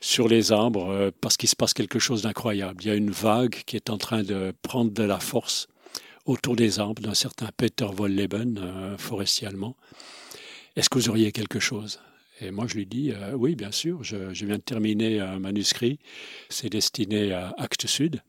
Sur 0.00 0.28
les 0.28 0.50
arbres 0.52 0.90
euh, 0.90 1.10
parce 1.20 1.36
qu'il 1.36 1.48
se 1.48 1.56
passe 1.56 1.74
quelque 1.74 1.98
chose 1.98 2.22
d'incroyable. 2.22 2.82
Il 2.82 2.88
y 2.88 2.90
a 2.90 2.94
une 2.94 3.10
vague 3.10 3.62
qui 3.66 3.76
est 3.76 3.90
en 3.90 3.98
train 3.98 4.22
de 4.22 4.52
prendre 4.62 4.90
de 4.90 5.02
la 5.02 5.20
force 5.20 5.68
autour 6.24 6.56
des 6.56 6.78
arbres 6.78 7.02
d'un 7.02 7.14
certain 7.14 7.48
Peter 7.56 7.84
Wolleben, 7.84 8.58
un 8.58 8.98
forestier 8.98 9.48
allemand. 9.48 9.76
Est-ce 10.76 10.88
que 10.88 10.98
vous 10.98 11.08
auriez 11.08 11.32
quelque 11.32 11.60
chose? 11.60 12.00
Et 12.40 12.50
moi, 12.50 12.66
je 12.66 12.74
lui 12.74 12.86
dis 12.86 13.12
euh, 13.12 13.34
oui, 13.34 13.54
bien 13.54 13.72
sûr. 13.72 14.02
Je, 14.02 14.16
viens 14.32 14.56
de 14.56 14.62
terminer 14.62 15.20
un 15.20 15.38
manuscrit. 15.38 15.98
C'est 16.48 16.70
destiné 16.70 17.32
à 17.32 17.54
Actes 17.58 17.86
Sud. 17.86 18.22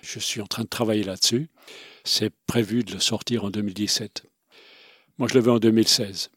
Je 0.00 0.18
suis 0.18 0.40
en 0.40 0.46
train 0.46 0.62
de 0.62 0.68
travailler 0.68 1.04
là-dessus. 1.04 1.48
C'est 2.04 2.32
prévu 2.46 2.84
de 2.84 2.92
le 2.92 3.00
sortir 3.00 3.44
en 3.44 3.50
2017. 3.50 4.24
Moi, 5.18 5.28
je 5.28 5.34
le 5.34 5.40
veux 5.40 5.52
en 5.52 5.58
2016 5.58 6.30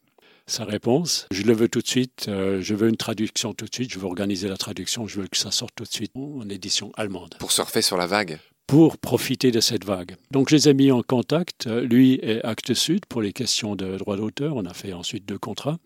sa 0.46 0.64
réponse. 0.64 1.26
Je 1.30 1.42
le 1.42 1.52
veux 1.52 1.68
tout 1.68 1.80
de 1.80 1.86
suite, 1.86 2.26
euh, 2.28 2.60
je 2.60 2.74
veux 2.74 2.88
une 2.88 2.96
traduction 2.96 3.54
tout 3.54 3.66
de 3.66 3.74
suite, 3.74 3.92
je 3.92 3.98
veux 3.98 4.06
organiser 4.06 4.48
la 4.48 4.56
traduction, 4.56 5.06
je 5.06 5.20
veux 5.20 5.28
que 5.28 5.36
ça 5.36 5.50
sorte 5.50 5.74
tout 5.74 5.84
de 5.84 5.92
suite 5.92 6.12
en 6.14 6.48
édition 6.48 6.92
allemande. 6.96 7.34
Pour 7.38 7.52
surfer 7.52 7.82
sur 7.82 7.96
la 7.96 8.06
vague 8.06 8.38
pour 8.68 8.96
profiter 8.96 9.50
de 9.50 9.60
cette 9.60 9.84
vague. 9.84 10.16
Donc 10.30 10.48
je 10.48 10.56
les 10.56 10.68
ai 10.70 10.72
mis 10.72 10.90
en 10.90 11.02
contact, 11.02 11.66
lui 11.66 12.18
et 12.22 12.42
Actes 12.42 12.72
Sud, 12.72 13.04
pour 13.04 13.20
les 13.20 13.34
questions 13.34 13.76
de 13.76 13.98
droit 13.98 14.16
d'auteur. 14.16 14.56
On 14.56 14.64
a 14.64 14.72
fait 14.72 14.94
ensuite 14.94 15.26
deux 15.26 15.36
contrats. 15.36 15.76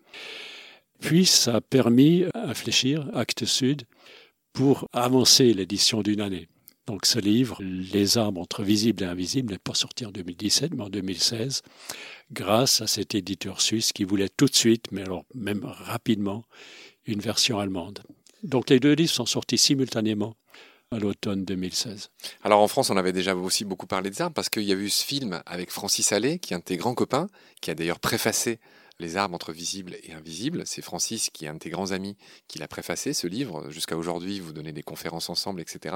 Puis 1.01 1.25
ça 1.25 1.55
a 1.55 1.61
permis 1.61 2.23
à 2.33 2.53
fléchir 2.53 3.09
Actes 3.13 3.43
Sud 3.43 3.83
pour 4.53 4.87
avancer 4.93 5.53
l'édition 5.53 6.01
d'une 6.01 6.21
année. 6.21 6.47
Donc 6.87 7.05
ce 7.05 7.19
livre, 7.19 7.61
Les 7.61 8.17
arbres 8.17 8.41
entre 8.41 8.63
visibles 8.63 9.03
et 9.03 9.05
invisibles, 9.05 9.51
n'est 9.51 9.59
pas 9.59 9.73
sorti 9.73 10.05
en 10.05 10.11
2017, 10.11 10.73
mais 10.73 10.83
en 10.83 10.89
2016, 10.89 11.61
grâce 12.31 12.81
à 12.81 12.87
cet 12.87 13.13
éditeur 13.13 13.61
suisse 13.61 13.91
qui 13.91 14.05
voulait 14.05 14.29
tout 14.29 14.45
de 14.45 14.55
suite, 14.55 14.85
mais 14.91 15.01
alors 15.01 15.25
même 15.35 15.65
rapidement, 15.65 16.45
une 17.05 17.19
version 17.19 17.59
allemande. 17.59 17.99
Donc 18.43 18.69
les 18.69 18.79
deux 18.79 18.93
livres 18.93 19.11
sont 19.11 19.25
sortis 19.25 19.57
simultanément 19.57 20.35
à 20.91 20.99
l'automne 20.99 21.43
2016. 21.43 22.09
Alors 22.43 22.61
en 22.61 22.69
France, 22.69 22.89
on 22.89 22.95
avait 22.95 23.11
déjà 23.11 23.35
aussi 23.35 23.65
beaucoup 23.65 23.87
parlé 23.87 24.09
des 24.09 24.21
arbres 24.21 24.33
parce 24.33 24.47
qu'il 24.47 24.63
y 24.63 24.71
a 24.71 24.75
eu 24.75 24.89
ce 24.89 25.03
film 25.03 25.41
avec 25.45 25.71
Francis 25.71 26.13
Allais, 26.13 26.39
qui 26.39 26.53
est 26.53 26.55
un 26.55 26.59
de 26.59 26.63
tes 26.63 26.77
grands 26.77 26.95
copains, 26.95 27.27
qui 27.59 27.69
a 27.69 27.75
d'ailleurs 27.75 27.99
préfacé 27.99 28.59
les 28.99 29.17
arbres 29.17 29.35
entre 29.35 29.51
visibles 29.51 29.97
et 30.03 30.13
invisibles. 30.13 30.63
C'est 30.65 30.81
Francis, 30.81 31.29
qui 31.29 31.45
est 31.45 31.47
un 31.47 31.53
de 31.53 31.59
tes 31.59 31.69
grands 31.69 31.91
amis, 31.91 32.17
qui 32.47 32.59
l'a 32.59 32.67
préfacé, 32.67 33.13
ce 33.13 33.27
livre. 33.27 33.69
Jusqu'à 33.69 33.97
aujourd'hui, 33.97 34.39
vous 34.39 34.53
donnez 34.53 34.71
des 34.71 34.83
conférences 34.83 35.29
ensemble, 35.29 35.61
etc. 35.61 35.95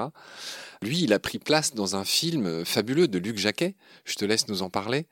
Lui, 0.82 1.02
il 1.02 1.12
a 1.12 1.18
pris 1.18 1.38
place 1.38 1.74
dans 1.74 1.96
un 1.96 2.04
film 2.04 2.64
fabuleux 2.64 3.08
de 3.08 3.18
Luc 3.18 3.38
Jacquet. 3.38 3.74
Je 4.04 4.14
te 4.14 4.24
laisse 4.24 4.48
nous 4.48 4.62
en 4.62 4.70
parler. 4.70 5.06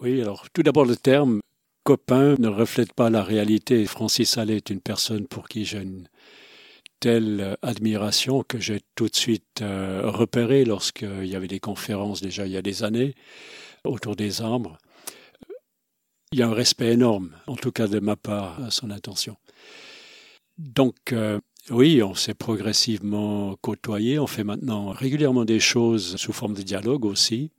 Oui, 0.00 0.20
alors 0.20 0.50
tout 0.50 0.62
d'abord 0.62 0.84
le 0.84 0.96
terme 0.96 1.40
copain 1.84 2.34
ne 2.38 2.48
reflète 2.48 2.92
pas 2.92 3.10
la 3.10 3.22
réalité. 3.22 3.86
Francis 3.86 4.36
Allais 4.36 4.56
est 4.56 4.70
une 4.70 4.80
personne 4.80 5.26
pour 5.26 5.48
qui 5.48 5.64
j'ai 5.64 5.78
une 5.78 6.08
telle 7.00 7.56
admiration 7.62 8.42
que 8.42 8.58
j'ai 8.58 8.80
tout 8.94 9.08
de 9.08 9.14
suite 9.14 9.62
euh, 9.62 10.02
repéré 10.04 10.64
lorsqu'il 10.64 11.26
y 11.26 11.36
avait 11.36 11.46
des 11.46 11.60
conférences 11.60 12.20
déjà 12.20 12.44
il 12.44 12.52
y 12.52 12.56
a 12.56 12.62
des 12.62 12.82
années 12.82 13.14
autour 13.84 14.16
des 14.16 14.42
arbres 14.42 14.78
il 16.32 16.38
y 16.38 16.42
a 16.42 16.48
un 16.48 16.54
respect 16.54 16.92
énorme, 16.92 17.32
en 17.46 17.56
tout 17.56 17.72
cas 17.72 17.86
de 17.86 18.00
ma 18.00 18.16
part, 18.16 18.62
à 18.62 18.70
son 18.70 18.90
intention. 18.90 19.36
Donc, 20.58 21.12
euh, 21.12 21.38
oui, 21.70 22.02
on 22.02 22.14
s'est 22.14 22.34
progressivement 22.34 23.56
côtoyé. 23.60 24.18
On 24.18 24.26
fait 24.26 24.44
maintenant 24.44 24.90
régulièrement 24.90 25.44
des 25.44 25.60
choses 25.60 26.16
sous 26.16 26.32
forme 26.32 26.54
de 26.54 26.62
dialogue 26.62 27.04
aussi. 27.04 27.50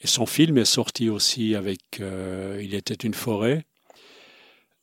Et 0.00 0.06
son 0.06 0.26
film 0.26 0.58
est 0.58 0.64
sorti 0.64 1.08
aussi 1.08 1.54
avec 1.54 2.00
euh, 2.00 2.60
Il 2.62 2.74
était 2.74 2.94
une 2.94 3.14
forêt. 3.14 3.64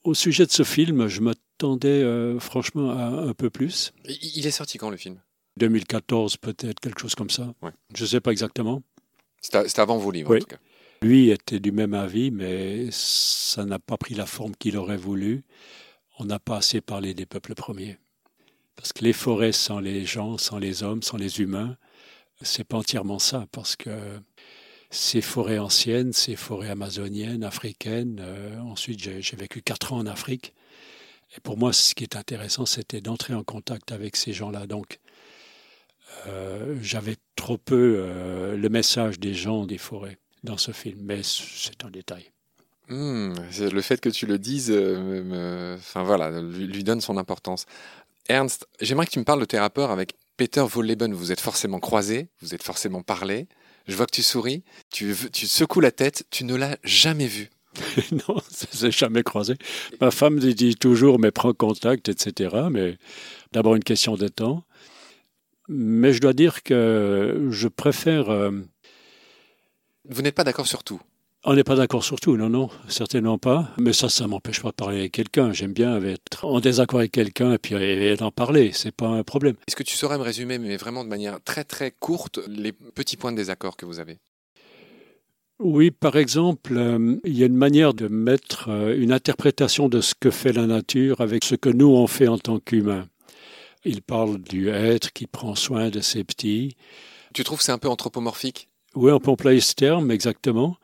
Au 0.04 0.14
sujet 0.14 0.46
de 0.46 0.52
ce 0.52 0.64
film, 0.64 1.08
je 1.08 1.22
m'attendais 1.22 1.88
euh, 1.88 2.40
franchement 2.40 2.92
à 2.92 3.06
un 3.06 3.34
peu 3.34 3.50
plus. 3.50 3.94
Il 4.08 4.46
est 4.46 4.52
sorti 4.52 4.78
quand 4.78 4.90
le 4.90 4.98
film? 4.98 5.20
2014 5.58 6.38
peut-être, 6.38 6.80
quelque 6.80 7.00
chose 7.00 7.16
comme 7.16 7.30
ça. 7.30 7.54
Je 7.96 8.04
ne 8.04 8.08
sais 8.08 8.20
pas 8.20 8.32
exactement. 8.32 8.84
C'est 9.42 9.80
avant 9.80 9.98
vos 9.98 10.12
livres 10.12 10.36
en 10.36 10.40
tout 10.40 10.46
cas. 10.46 10.58
Lui 11.02 11.30
était 11.30 11.60
du 11.60 11.72
même 11.72 11.94
avis, 11.94 12.32
mais 12.32 12.88
ça 12.92 13.66
n'a 13.66 13.80
pas 13.80 13.98
pris 13.98 14.16
la 14.16 14.26
forme 14.26 14.56
qu'il 14.56 14.78
aurait 14.78 14.98
voulu. 14.98 15.44
On 16.20 16.26
n'a 16.26 16.40
pas 16.40 16.58
assez 16.58 16.82
parlé 16.82 17.14
des 17.14 17.26
peuples 17.26 17.56
premiers. 17.56 17.98
Parce 18.76 18.94
que 18.94 19.04
les 19.04 19.14
forêts 19.14 19.52
sans 19.52 19.80
les 19.80 20.06
gens, 20.06 20.38
sans 20.38 20.58
les 20.58 20.84
hommes, 20.84 21.02
sans 21.02 21.18
les 21.18 21.42
humains, 21.42 21.78
c'est 22.42 22.64
pas 22.64 22.78
entièrement 22.78 23.20
ça. 23.20 23.46
Parce 23.52 23.76
que 23.76 23.92
ces 24.90 25.22
forêts 25.22 25.60
anciennes, 25.60 26.14
ces 26.14 26.36
forêts 26.36 26.70
amazoniennes, 26.70 27.44
africaines, 27.44 28.20
euh, 28.22 28.60
ensuite 28.62 29.00
j'ai 29.00 29.38
vécu 29.38 29.62
quatre 29.62 29.94
ans 29.94 30.00
en 30.00 30.06
Afrique. 30.06 30.54
Et 31.36 31.42
pour 31.42 31.58
moi, 31.58 31.74
ce 31.74 31.96
qui 31.96 32.04
est 32.04 32.16
intéressant, 32.16 32.66
c'était 32.66 33.02
d'entrer 33.02 33.34
en 33.34 33.44
contact 33.44 33.92
avec 33.92 34.16
ces 34.16 34.32
gens-là. 34.32 34.68
Donc, 34.68 35.00
euh, 36.28 36.78
j'avais 36.82 37.18
trop 37.36 37.58
peu 37.58 37.98
euh, 37.98 38.56
le 38.56 38.70
message 38.70 39.20
des 39.20 39.34
gens 39.34 39.66
des 39.66 39.78
forêts 39.78 40.18
dans 40.46 40.58
ce 40.58 40.72
film, 40.72 41.00
mais 41.04 41.22
c'est 41.24 41.84
un 41.84 41.90
détail. 41.90 42.32
Hmm, 42.88 43.34
le 43.60 43.82
fait 43.82 44.00
que 44.00 44.10
tu 44.10 44.28
le 44.28 44.38
dises, 44.38 44.72
euh, 44.72 45.76
enfin 45.76 46.04
voilà, 46.04 46.40
lui, 46.40 46.84
donne 46.84 47.02
son 47.02 47.18
importance. 47.18 47.66
Ernst, 48.30 48.68
j'aimerais 48.80 49.08
que 49.08 49.12
tu 49.12 49.20
me 49.20 49.26
parles 49.26 49.40
de 49.40 49.46
tes 49.46 49.60
rapports 49.60 49.92
avec 49.92 50.14
Peter 50.38 50.62
Wolleben. 50.62 51.14
Vous 51.14 51.32
êtes 51.32 51.42
forcément 51.42 51.80
croisés, 51.80 52.30
vous 52.42 52.54
êtes 52.54 52.64
forcément 52.64 53.02
parlé. 53.02 53.48
Je 53.88 53.96
vois 53.96 54.06
que 54.06 54.16
tu 54.16 54.24
souris, 54.24 54.64
tu, 54.92 55.16
tu 55.32 55.48
secoues 55.48 55.80
la 55.80 55.92
tête, 55.92 56.26
tu 56.32 56.44
ne 56.44 56.56
l'as 56.56 56.78
jamais 56.84 57.28
vu. 57.28 57.50
non, 58.12 58.40
ça 58.50 58.68
s'est 58.72 58.92
jamais 58.92 59.24
croisé. 59.24 59.56
Ma 60.00 60.12
femme 60.12 60.40
dit 60.40 60.76
toujours, 60.76 61.20
mais 61.20 61.32
prends 61.32 61.54
contact, 61.54 62.10
etc. 62.10 62.56
Mais 62.72 62.98
d'abord 63.52 63.76
une 63.76 63.84
question 63.84 64.16
de 64.16 64.28
temps. 64.28 64.64
Mais 65.68 66.14
je 66.14 66.22
dois 66.22 66.34
dire 66.34 66.62
que 66.62 67.48
je 67.50 67.68
préfère 67.68 68.30
euh, 68.30 68.52
vous 70.10 70.22
n'êtes 70.22 70.36
pas 70.36 70.44
d'accord 70.44 70.68
sur 70.68 70.84
tout 70.84 71.00
On 71.44 71.56
n'est 71.56 71.64
pas 71.64 71.76
d'accord 71.76 72.04
sur 72.04 72.20
tout, 72.20 72.38
non, 72.38 72.50
non, 72.50 72.70
certainement 72.88 73.38
pas. 73.38 73.70
Mais 73.78 73.94
ça, 73.94 74.10
ça 74.10 74.28
m'empêche 74.28 74.62
pas 74.62 74.70
de 74.70 74.76
parler 74.76 75.00
avec 75.00 75.12
quelqu'un. 75.12 75.52
J'aime 75.54 75.74
bien 75.74 76.02
être 76.04 76.46
en 76.46 76.60
désaccord 76.60 77.00
avec 77.00 77.12
quelqu'un 77.12 77.54
et 77.54 77.58
puis 77.58 77.76
d'en 78.18 78.32
parler. 78.32 78.72
C'est 78.74 78.92
pas 78.92 79.08
un 79.08 79.24
problème. 79.24 79.56
Est-ce 79.68 79.76
que 79.76 79.84
tu 79.84 79.96
saurais 79.96 80.18
me 80.18 80.24
résumer, 80.24 80.58
mais 80.58 80.78
vraiment 80.78 81.04
de 81.04 81.10
manière 81.10 81.42
très 81.44 81.64
très 81.64 81.92
courte, 81.92 82.40
les 82.48 82.72
petits 82.72 83.18
points 83.18 83.32
de 83.32 83.38
désaccord 83.38 83.78
que 83.78 83.86
vous 83.86 84.00
avez? 84.00 84.20
Oui, 85.60 85.90
par 85.90 86.18
exemple, 86.18 86.76
euh, 86.76 87.16
il 87.24 87.38
y 87.38 87.44
a 87.44 87.46
une 87.46 87.56
manière 87.56 87.94
de 87.94 88.10
mettre 88.10 88.68
euh, 88.68 88.94
une 88.98 89.14
interprétation 89.14 89.88
de 89.88 90.02
ce 90.02 90.14
que 90.14 90.30
fait 90.30 90.52
la 90.52 90.68
nature 90.68 91.22
avec 91.22 91.46
ce 91.46 91.56
que 91.56 91.70
nous 91.70 91.88
on 91.88 92.08
fait 92.08 92.28
en 92.28 92.38
tant 92.38 92.60
qu'humains. 92.60 93.08
Il 93.86 94.02
parle 94.02 94.38
du 94.42 94.68
être 94.68 95.14
qui 95.14 95.28
prend 95.28 95.56
soin 95.56 95.90
de 95.90 96.02
ses 96.02 96.26
petits. 96.26 96.76
Tu 97.34 97.46
trouves 97.46 97.60
que 97.60 97.64
c'est 97.64 97.72
un 97.72 97.78
peu 97.78 97.88
anthropomorphique? 97.88 98.68
Oui, 98.96 99.12
on 99.12 99.20
peut 99.20 99.32
employer 99.32 99.60
ce 99.60 99.74
terme, 99.74 100.10
exactement. 100.10 100.78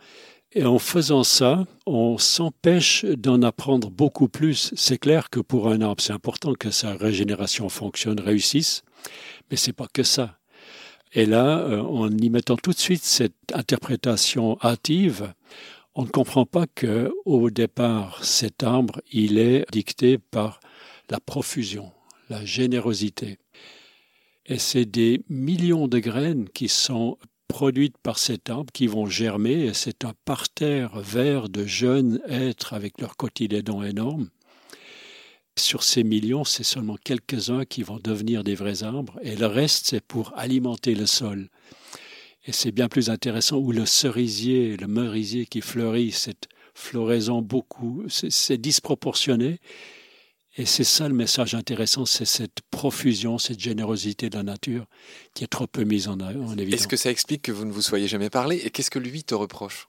Et 0.51 0.65
en 0.65 0.79
faisant 0.79 1.23
ça, 1.23 1.65
on 1.85 2.17
s'empêche 2.17 3.05
d'en 3.05 3.41
apprendre 3.41 3.89
beaucoup 3.89 4.27
plus. 4.27 4.73
C'est 4.75 4.97
clair 4.97 5.29
que 5.29 5.39
pour 5.39 5.69
un 5.69 5.79
arbre, 5.79 6.01
c'est 6.01 6.11
important 6.11 6.53
que 6.53 6.71
sa 6.71 6.93
régénération 6.93 7.69
fonctionne, 7.69 8.19
réussisse, 8.19 8.83
mais 9.49 9.55
c'est 9.55 9.71
pas 9.71 9.87
que 9.87 10.03
ça. 10.03 10.39
Et 11.13 11.25
là, 11.25 11.59
euh, 11.59 11.81
en 11.81 12.09
y 12.09 12.29
mettant 12.29 12.57
tout 12.57 12.71
de 12.71 12.77
suite 12.77 13.03
cette 13.03 13.33
interprétation 13.53 14.57
hâtive, 14.61 15.33
on 15.95 16.03
ne 16.03 16.09
comprend 16.09 16.45
pas 16.45 16.67
que, 16.67 17.13
au 17.25 17.49
départ, 17.49 18.23
cet 18.25 18.63
arbre, 18.63 19.01
il 19.11 19.37
est 19.37 19.65
dicté 19.71 20.17
par 20.17 20.59
la 21.09 21.21
profusion, 21.21 21.91
la 22.29 22.43
générosité. 22.43 23.39
Et 24.45 24.57
c'est 24.57 24.85
des 24.85 25.21
millions 25.29 25.87
de 25.87 25.99
graines 25.99 26.49
qui 26.49 26.67
sont 26.67 27.17
produites 27.51 27.97
par 27.97 28.17
cet 28.17 28.49
arbre 28.49 28.71
qui 28.71 28.87
vont 28.87 29.07
germer 29.07 29.65
et 29.65 29.73
c'est 29.73 30.05
un 30.05 30.13
parterre 30.23 30.97
vert 31.01 31.49
de 31.49 31.65
jeunes 31.65 32.21
êtres 32.27 32.73
avec 32.73 33.01
leurs 33.01 33.17
cotylédons 33.17 33.83
énormes. 33.83 34.29
Sur 35.57 35.83
ces 35.83 36.05
millions, 36.05 36.45
c'est 36.45 36.63
seulement 36.63 36.95
quelques-uns 37.03 37.65
qui 37.65 37.83
vont 37.83 37.99
devenir 38.01 38.45
des 38.45 38.55
vrais 38.55 38.83
arbres 38.83 39.19
et 39.21 39.35
le 39.35 39.47
reste, 39.47 39.87
c'est 39.87 40.03
pour 40.03 40.31
alimenter 40.37 40.95
le 40.95 41.05
sol. 41.05 41.49
Et 42.45 42.53
c'est 42.53 42.71
bien 42.71 42.87
plus 42.87 43.09
intéressant 43.09 43.57
où 43.57 43.73
le 43.73 43.85
cerisier, 43.85 44.77
le 44.77 44.87
merisier 44.87 45.45
qui 45.45 45.59
fleurit, 45.59 46.11
cette 46.11 46.47
floraison 46.73 47.41
beaucoup, 47.41 48.03
c'est 48.07 48.57
disproportionné 48.57 49.59
et 50.57 50.65
c'est 50.65 50.83
ça 50.83 51.07
le 51.07 51.13
message 51.13 51.55
intéressant, 51.55 52.05
c'est 52.05 52.25
cette 52.25 52.59
profusion, 52.71 53.37
cette 53.37 53.59
générosité 53.59 54.29
de 54.29 54.35
la 54.35 54.43
nature 54.43 54.85
qui 55.33 55.45
est 55.45 55.47
trop 55.47 55.67
peu 55.67 55.83
mise 55.83 56.09
en, 56.09 56.17
évidence. 56.19 56.57
Est-ce 56.73 56.87
que 56.87 56.97
ça 56.97 57.09
explique 57.09 57.43
que 57.43 57.51
vous 57.51 57.65
ne 57.65 57.71
vous 57.71 57.81
soyez 57.81 58.07
jamais 58.07 58.29
parlé 58.29 58.57
Et 58.57 58.69
qu'est-ce 58.69 58.91
que 58.91 58.99
lui 58.99 59.23
te 59.23 59.33
reproche? 59.33 59.87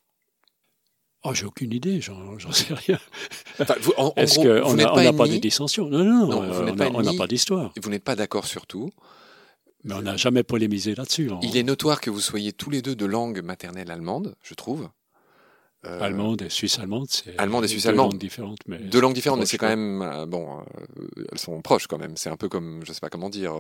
Oh, 1.25 1.35
j'ai 1.35 1.47
aucune 1.47 1.73
idée, 1.73 2.01
j'en 2.01 2.53
sais 2.53 2.75
rien. 2.75 2.99
Est-ce 4.17 4.39
qu'on 4.39 4.75
n'a 4.75 5.13
pas 5.13 5.29
de 5.29 5.37
dissensions 5.37 5.89
Non, 5.89 6.05
non, 6.05 6.27
non 6.27 6.95
on 6.95 7.03
n'a 7.03 7.13
pas 7.15 7.27
d'histoire. 7.27 7.73
Vous 7.81 7.91
n'êtes 7.91 8.05
pas 8.05 8.17
d'accord 8.17 8.47
sur 8.47 8.67
tout. 8.67 8.91
Mais 9.85 9.95
on 9.95 10.03
n'a 10.03 10.17
jamais 10.17 10.45
polémisé 10.45 10.95
là-dessus. 10.95 11.29
Il 11.43 11.57
est 11.57 11.65
notoire 11.65 12.01
que 12.01 12.11
vous 12.11 12.21
soyez 12.21 12.53
tous 12.53 12.71
les 12.71 12.83
deux 12.83 12.95
de 12.95 13.05
langue 13.05 13.43
maternelle 13.43 13.91
allemande, 13.91 14.37
je 14.43 14.55
trouve. 14.55 14.89
Euh, 15.85 16.01
allemande 16.01 16.43
et 16.43 16.49
suisse-allemande, 16.49 17.09
c'est 17.11 17.37
allemande 17.39 17.65
et 17.65 17.69
suisse-allemande. 17.69 18.13
Deux 18.13 18.15
langues 18.15 18.21
différentes, 18.21 18.61
mais 18.69 18.79
deux 18.79 19.01
langues 19.01 19.15
différentes, 19.15 19.41
mais 19.41 19.47
c'est 19.47 19.59
quand 19.59 19.69
même 19.69 20.01
euh, 20.03 20.27
bon. 20.27 20.61
Euh, 20.61 21.25
elles 21.33 21.39
sont 21.39 21.61
proches 21.61 21.89
quand 21.89 21.99
même. 21.99 22.17
C'est 22.17 22.31
un 22.31 22.37
peu 22.37 22.49
comme, 22.49 22.83
je 22.85 22.93
sais 22.93 23.01
pas 23.01 23.09
comment 23.09 23.29
dire, 23.29 23.57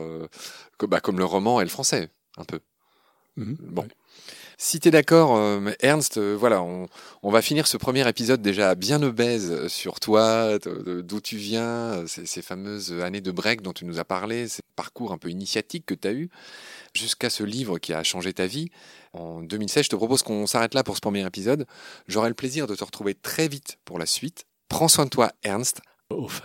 comme, 0.78 0.90
bah, 0.90 1.00
comme 1.00 1.18
le 1.18 1.24
roman 1.24 1.60
et 1.60 1.64
le 1.64 1.70
français, 1.70 2.10
un 2.36 2.44
peu. 2.44 2.60
Mhm, 3.36 3.56
bon. 3.60 3.88
Si 4.64 4.78
tu 4.78 4.86
es 4.86 4.90
d'accord, 4.92 5.60
Ernst, 5.80 6.20
voilà, 6.20 6.62
on, 6.62 6.88
va 7.24 7.42
finir 7.42 7.66
ce 7.66 7.76
premier 7.76 8.08
épisode 8.08 8.40
déjà 8.40 8.76
bien 8.76 9.02
obèse 9.02 9.66
sur 9.66 9.98
toi, 9.98 10.56
d'où 10.60 11.20
tu 11.20 11.36
viens, 11.36 12.06
ces, 12.06 12.26
ces, 12.26 12.42
fameuses 12.42 12.92
années 13.02 13.20
de 13.20 13.32
break 13.32 13.62
dont 13.62 13.72
tu 13.72 13.84
nous 13.84 13.98
as 13.98 14.04
parlé, 14.04 14.46
ces 14.46 14.62
parcours 14.76 15.10
un 15.10 15.18
peu 15.18 15.30
initiatiques 15.30 15.84
que 15.84 15.94
tu 15.94 16.06
as 16.06 16.12
eu, 16.12 16.30
jusqu'à 16.94 17.28
ce 17.28 17.42
livre 17.42 17.80
qui 17.80 17.92
a 17.92 18.04
changé 18.04 18.32
ta 18.32 18.46
vie 18.46 18.70
en 19.14 19.42
2016. 19.42 19.86
Je 19.86 19.90
te 19.90 19.96
propose 19.96 20.22
qu'on 20.22 20.46
s'arrête 20.46 20.74
là 20.74 20.84
pour 20.84 20.94
ce 20.94 21.00
premier 21.00 21.26
épisode. 21.26 21.66
J'aurai 22.06 22.28
le 22.28 22.36
plaisir 22.36 22.68
de 22.68 22.76
te 22.76 22.84
retrouver 22.84 23.14
très 23.14 23.48
vite 23.48 23.78
pour 23.84 23.98
la 23.98 24.06
suite. 24.06 24.44
Prends 24.68 24.86
soin 24.86 25.06
de 25.06 25.10
toi, 25.10 25.32
Ernst. 25.42 25.80
Auf. 26.08 26.40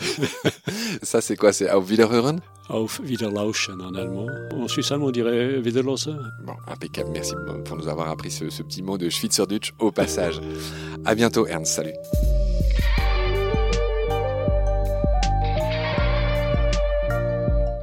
Ça, 1.02 1.20
c'est 1.20 1.36
quoi 1.36 1.52
C'est 1.52 1.70
Auf 1.70 1.88
Wiederhören? 1.88 2.40
Auf 2.68 3.00
Wiederlauschen 3.02 3.80
en 3.80 3.94
allemand. 3.94 4.26
En 4.52 4.68
suisse 4.68 4.90
on 4.90 5.10
dirait 5.10 5.58
Wiederlausen. 5.60 6.18
Bon, 6.44 6.54
impeccable. 6.66 7.10
Merci 7.12 7.34
pour 7.64 7.76
nous 7.76 7.88
avoir 7.88 8.08
appris 8.10 8.30
ce, 8.30 8.50
ce 8.50 8.62
petit 8.62 8.82
mot 8.82 8.98
de 8.98 9.08
Schweizerdeutsch 9.08 9.72
au 9.78 9.90
passage. 9.90 10.40
À 11.04 11.14
bientôt, 11.14 11.46
Ernst. 11.46 11.74
Salut. 11.74 11.94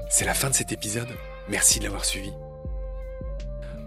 C'est 0.10 0.26
la 0.26 0.34
fin 0.34 0.50
de 0.50 0.56
cet 0.56 0.72
épisode. 0.72 1.10
Merci 1.50 1.80
de 1.80 1.86
l'avoir 1.86 2.06
suivi. 2.06 2.32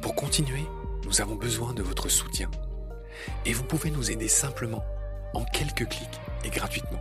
Pour 0.02 0.14
continuer, 0.14 0.64
nous 1.04 1.20
avons 1.20 1.36
besoin 1.36 1.72
de 1.72 1.82
votre 1.82 2.08
soutien. 2.08 2.50
Et 3.46 3.52
vous 3.52 3.64
pouvez 3.64 3.90
nous 3.90 4.10
aider 4.10 4.28
simplement, 4.28 4.84
en 5.32 5.44
quelques 5.44 5.88
clics 5.88 6.20
et 6.44 6.50
gratuitement. 6.50 7.00